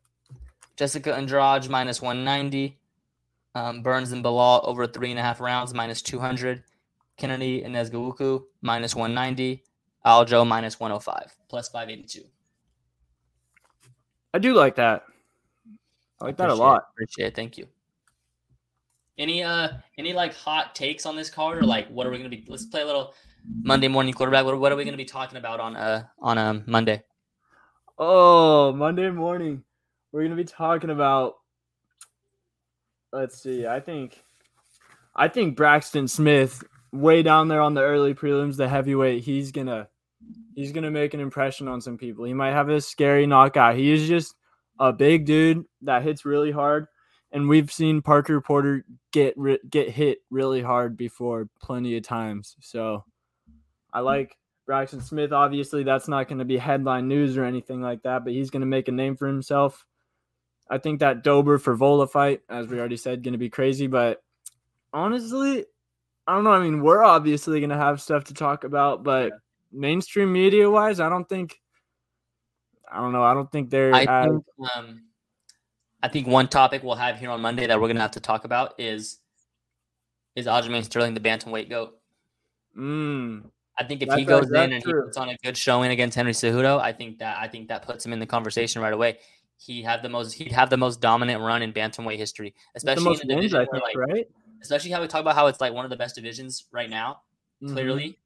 [0.76, 2.78] Jessica Andrade minus 190.
[3.56, 6.64] Um, Burns and Belal over three and a half rounds minus 200.
[7.18, 9.64] Kennedy and Nzechukwu minus 190.
[10.06, 12.28] Aljo minus 105 plus 582.
[14.34, 15.04] I do like that.
[16.22, 16.88] I like that a lot.
[16.94, 17.36] Appreciate it.
[17.36, 17.68] Thank you.
[19.18, 22.30] Any uh any like hot takes on this card or like what are we gonna
[22.30, 22.46] be?
[22.48, 23.14] Let's play a little
[23.62, 24.46] Monday morning quarterback.
[24.46, 27.04] What, what are we gonna be talking about on uh on um Monday?
[27.98, 29.64] Oh, Monday morning
[30.16, 31.36] we're gonna be talking about.
[33.12, 33.68] Let's see.
[33.68, 34.24] I think,
[35.14, 36.64] I think Braxton Smith,
[36.94, 39.90] way down there on the early prelims, the heavyweight, he's gonna,
[40.56, 42.24] he's gonna make an impression on some people.
[42.24, 43.76] He might have a scary knockout.
[43.76, 44.36] He is just
[44.80, 46.88] a big dude that hits really hard,
[47.32, 49.36] and we've seen Parker Porter get
[49.70, 52.56] get hit really hard before plenty of times.
[52.62, 53.04] So,
[53.94, 54.06] I hmm.
[54.06, 55.32] like Braxton Smith.
[55.32, 58.62] Obviously, that's not going to be headline news or anything like that, but he's going
[58.62, 59.86] to make a name for himself.
[60.70, 63.88] I think that Dober Frevola fight, as we already said, going to be crazy.
[63.88, 64.24] But
[64.92, 65.66] honestly,
[66.28, 66.52] I don't know.
[66.52, 69.38] I mean, we're obviously going to have stuff to talk about, but yeah.
[69.72, 71.60] mainstream media wise, I don't think.
[72.92, 73.24] I don't know.
[73.24, 73.94] I don't think they're.
[73.94, 74.44] I as, think.
[74.76, 75.04] Um,
[76.02, 78.20] I think one topic we'll have here on Monday that we're going to have to
[78.20, 79.20] talk about is
[80.36, 81.98] is Aljamain Sterling the bantamweight goat.
[82.78, 83.46] Mm,
[83.80, 85.02] I think if he goes in and true.
[85.02, 87.84] he puts on a good showing against Henry Cejudo, I think that I think that
[87.84, 89.18] puts him in the conversation right away
[89.58, 93.28] he had the most he'd have the most dominant run in bantamweight history, especially in
[93.28, 94.28] the division wins, where, like, right?
[94.62, 97.22] Especially how we talk about how it's like one of the best divisions right now,
[97.62, 97.74] mm-hmm.
[97.74, 98.20] clearly.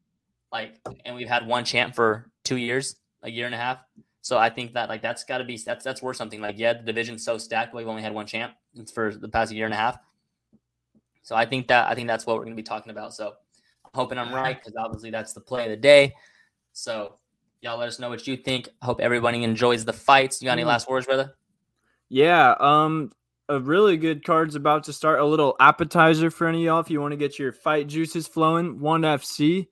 [0.52, 3.80] Like, and we've had one champ for two years, a year and a half.
[4.22, 6.42] So I think that like that's got to be that's that's worth something.
[6.42, 8.54] Like, yeah, the division's so stacked, we've only had one champ
[8.94, 9.98] for the past year and a half.
[11.24, 13.14] So I think that I think that's what we're going to be talking about.
[13.14, 13.28] So
[13.86, 16.14] I'm hoping I'm right because obviously that's the play of the day.
[16.74, 17.20] So
[17.62, 18.70] Y'all let us know what you think.
[18.82, 20.42] Hope everybody enjoys the fights.
[20.42, 20.68] You got any mm.
[20.68, 21.36] last words, brother?
[22.08, 22.56] Yeah.
[22.58, 23.12] Um,
[23.50, 25.20] a really good card's about to start.
[25.20, 28.80] A little appetizer for any y'all if you want to get your fight juices flowing.
[28.80, 29.68] One FC,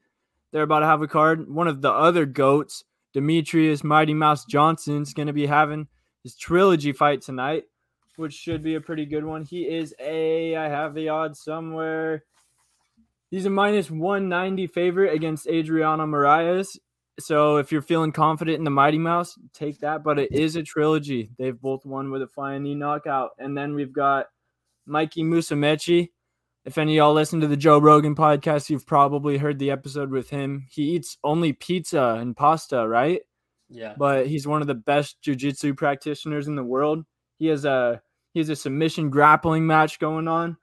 [0.52, 1.50] they're about to have a card.
[1.50, 2.84] One of the other goats,
[3.18, 5.88] Demetrious Mighty Mouse Johnson's going to be having
[6.22, 7.64] his trilogy fight tonight,
[8.16, 9.44] which should be a pretty good one.
[9.44, 12.26] He is a, I have the odds somewhere.
[13.32, 16.78] He's a minus 190 favorite against Adriano Moraes.
[17.20, 20.04] So if you're feeling confident in the Mighty Mouse, take that.
[20.04, 21.32] But it is a trilogy.
[21.40, 23.32] They've both won with a flying knee knockout.
[23.40, 24.28] And then we've got
[24.86, 26.10] Mikey Musumeci.
[26.68, 30.12] If any of y'all listen to the Joe Rogan podcast, you've probably heard the episode
[30.12, 30.68] with him.
[30.70, 33.22] He eats only pizza and pasta, right?
[33.70, 33.94] Yeah.
[33.98, 37.06] But he's one of the best jiu-jitsu practitioners in the world.
[37.40, 38.02] He has a
[38.34, 40.58] he has a submission grappling match going on.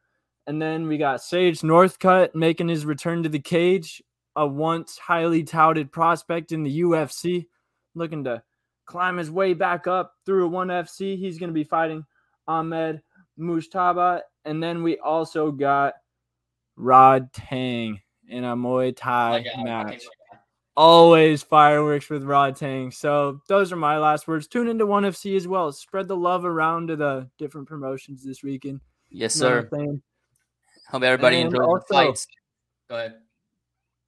[0.46, 4.02] And then we got Sage Northcutt making his return to the cage
[4.36, 7.46] a once highly touted prospect in the UFC,
[7.94, 8.42] looking to
[8.84, 11.18] climb his way back up through a one FC.
[11.18, 12.04] He's going to be fighting
[12.46, 13.00] Ahmed
[13.40, 14.20] Mujtaba.
[14.44, 15.94] And then we also got
[16.78, 20.04] Rodtang in a Muay Thai match.
[20.76, 22.92] Always fireworks with Rodtang.
[22.92, 24.48] So those are my last words.
[24.48, 25.70] Tune into ONE FC as well.
[25.70, 28.80] Spread the love around to the different promotions this weekend.
[29.08, 29.68] Yes, sir.
[30.90, 32.26] Hope everybody and enjoys also, the fights.
[32.88, 33.14] Go ahead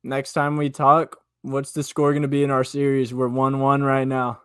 [0.06, 3.12] next time we talk, what's the score going to be in our series?
[3.12, 4.40] We're one one right now.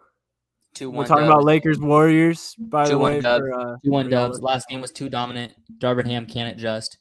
[0.73, 0.99] Two one.
[0.99, 1.33] We're talking dubs.
[1.33, 2.55] about Lakers Warriors.
[2.57, 3.45] By two the way, dubs.
[3.45, 4.41] For, uh, two one dubs.
[4.41, 5.53] Last game was too dominant.
[5.77, 6.97] Darvin Ham can't adjust.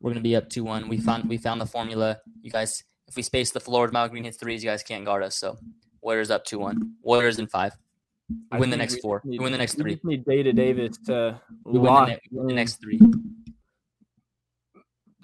[0.00, 0.88] We're gonna be up two one.
[0.88, 2.18] We found we found the formula.
[2.42, 5.22] You guys, if we space the floor, Mal Green hits threes, you guys can't guard
[5.22, 5.36] us.
[5.36, 5.56] So
[6.02, 6.94] Warriors up two one.
[7.02, 7.72] Warriors in five.
[8.52, 9.20] We win the next four.
[9.24, 10.00] Need, we win the next three.
[10.02, 13.00] We need Data Davis to we win the, ne- the next three.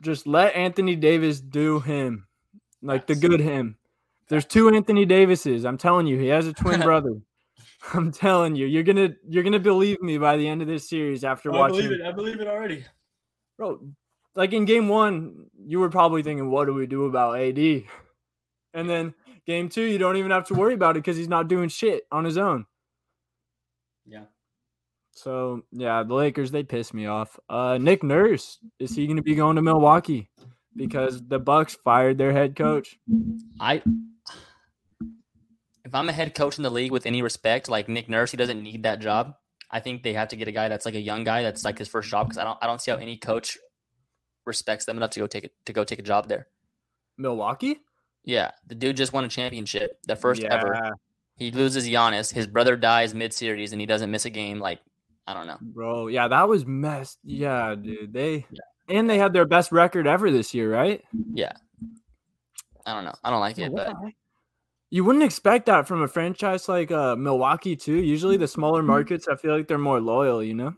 [0.01, 2.27] Just let Anthony Davis do him.
[2.83, 3.77] Like the good him.
[4.29, 5.65] There's two Anthony Davises.
[5.65, 7.17] I'm telling you, he has a twin brother.
[7.95, 11.25] I'm telling you, you're gonna you're gonna believe me by the end of this series
[11.25, 11.79] after I watching.
[11.79, 12.07] I believe it.
[12.07, 12.85] I believe it already,
[13.57, 13.81] bro.
[14.35, 17.85] Like in game one, you were probably thinking, "What do we do about AD?"
[18.73, 19.15] And then
[19.47, 22.05] Game two, you don't even have to worry about it because he's not doing shit
[22.13, 22.67] on his own.
[24.07, 24.27] Yeah.
[25.11, 27.37] So yeah, the Lakers they piss me off.
[27.49, 30.31] Uh, Nick Nurse is he going to be going to Milwaukee
[30.77, 32.97] because the Bucks fired their head coach?
[33.59, 33.83] I
[35.91, 38.37] if I'm a head coach in the league with any respect, like Nick Nurse, he
[38.37, 39.35] doesn't need that job.
[39.73, 41.79] I think they have to get a guy that's like a young guy that's like
[41.79, 43.59] his first job because I don't I don't see how any coach
[44.47, 46.47] respects them enough to go take it to go take a job there.
[47.19, 47.81] Milwaukee?
[48.25, 50.55] Yeah, the dude just won a championship, the first Yeah.
[50.55, 50.93] ever.
[51.35, 52.33] He loses Giannis.
[52.33, 54.61] His brother dies mid series, and he doesn't miss a game.
[54.61, 54.79] Like
[55.27, 55.59] I don't know.
[55.61, 57.19] Bro, yeah, that was messed.
[57.25, 58.13] Yeah, dude.
[58.13, 58.47] They
[58.89, 61.03] and they had their best record ever this year, right?
[61.35, 61.53] Yeah,
[62.87, 63.17] I don't know.
[63.25, 63.93] I don't like it, but?
[64.91, 67.95] You wouldn't expect that from a franchise like uh, Milwaukee, too.
[67.95, 70.75] Usually, the smaller markets, I feel like they're more loyal, you know,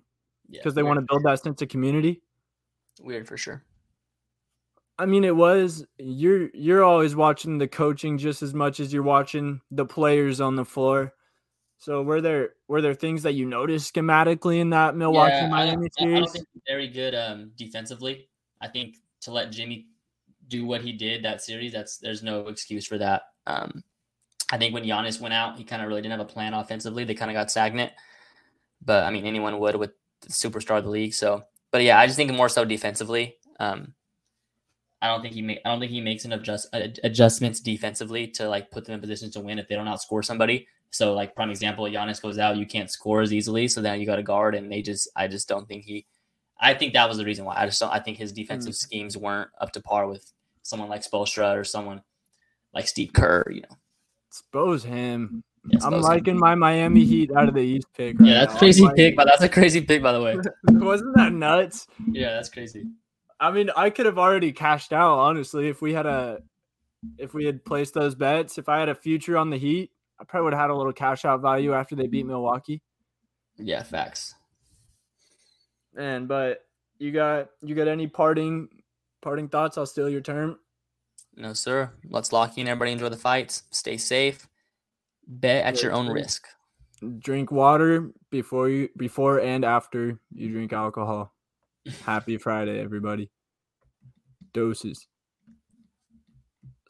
[0.48, 2.22] yeah, because they want to build that sense of community.
[3.00, 3.64] weird for sure.
[4.98, 9.02] I mean, it was you're you're always watching the coaching just as much as you're
[9.02, 11.14] watching the players on the floor.
[11.78, 15.88] So were there were there things that you noticed schematically in that Milwaukee Yeah, Miami
[15.98, 16.46] I don't series?
[16.68, 18.28] very good um, defensively.
[18.60, 19.86] I think to let Jimmy
[20.48, 23.22] do what he did that series, that's there's no excuse for that.
[23.46, 23.82] Um,
[24.52, 27.04] I think when Giannis went out, he kind of really didn't have a plan offensively.
[27.04, 27.90] They kind of got stagnant.
[28.84, 31.14] But I mean, anyone would with the superstar of the league.
[31.14, 33.36] So, but yeah, I just think more so defensively.
[33.58, 33.94] Um,
[35.00, 38.28] I don't think he make I don't think he makes enough just ad- adjustments defensively
[38.28, 40.68] to like put them in positions to win if they don't outscore somebody.
[40.90, 44.06] So like prime example, Giannis goes out, you can't score as easily, so then you
[44.06, 46.06] got to guard, and they just I just don't think he.
[46.60, 47.90] I think that was the reason why I just don't.
[47.90, 50.30] I think his defensive schemes weren't up to par with
[50.62, 52.02] someone like Spoelstra or someone
[52.74, 53.44] like Steve Kerr.
[53.50, 53.76] You know,
[54.32, 55.44] Expose him.
[55.66, 56.00] Yeah, I'm expose him.
[56.14, 58.18] liking my Miami Heat out of the East pick.
[58.18, 58.58] Right yeah, that's now.
[58.60, 60.38] crazy like- pick, but that's a crazy pick by the way.
[60.70, 61.86] Wasn't that nuts?
[62.10, 62.86] Yeah, that's crazy.
[63.38, 66.38] I mean, I could have already cashed out honestly if we had a
[67.18, 68.56] if we had placed those bets.
[68.56, 70.94] If I had a future on the Heat, I probably would have had a little
[70.94, 72.80] cash out value after they beat Milwaukee.
[73.58, 74.34] Yeah, facts.
[75.94, 76.64] And but
[76.98, 78.68] you got you got any parting
[79.20, 79.76] parting thoughts?
[79.76, 80.58] I'll steal your term.
[81.36, 81.90] No, sir.
[82.08, 82.68] Let's lock in.
[82.68, 83.62] Everybody enjoy the fights.
[83.70, 84.48] Stay safe.
[85.26, 86.46] Bet at your own risk.
[87.18, 91.32] Drink water before you before and after you drink alcohol.
[92.04, 93.30] Happy Friday, everybody.
[94.52, 95.06] Doses.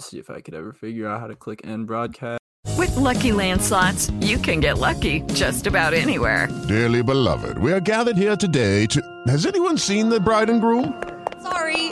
[0.01, 2.41] See if I could ever figure out how to click end broadcast.
[2.77, 6.49] With Lucky Land slots, you can get lucky just about anywhere.
[6.67, 9.01] Dearly beloved, we are gathered here today to.
[9.29, 11.01] Has anyone seen the bride and groom?
[11.43, 11.92] Sorry,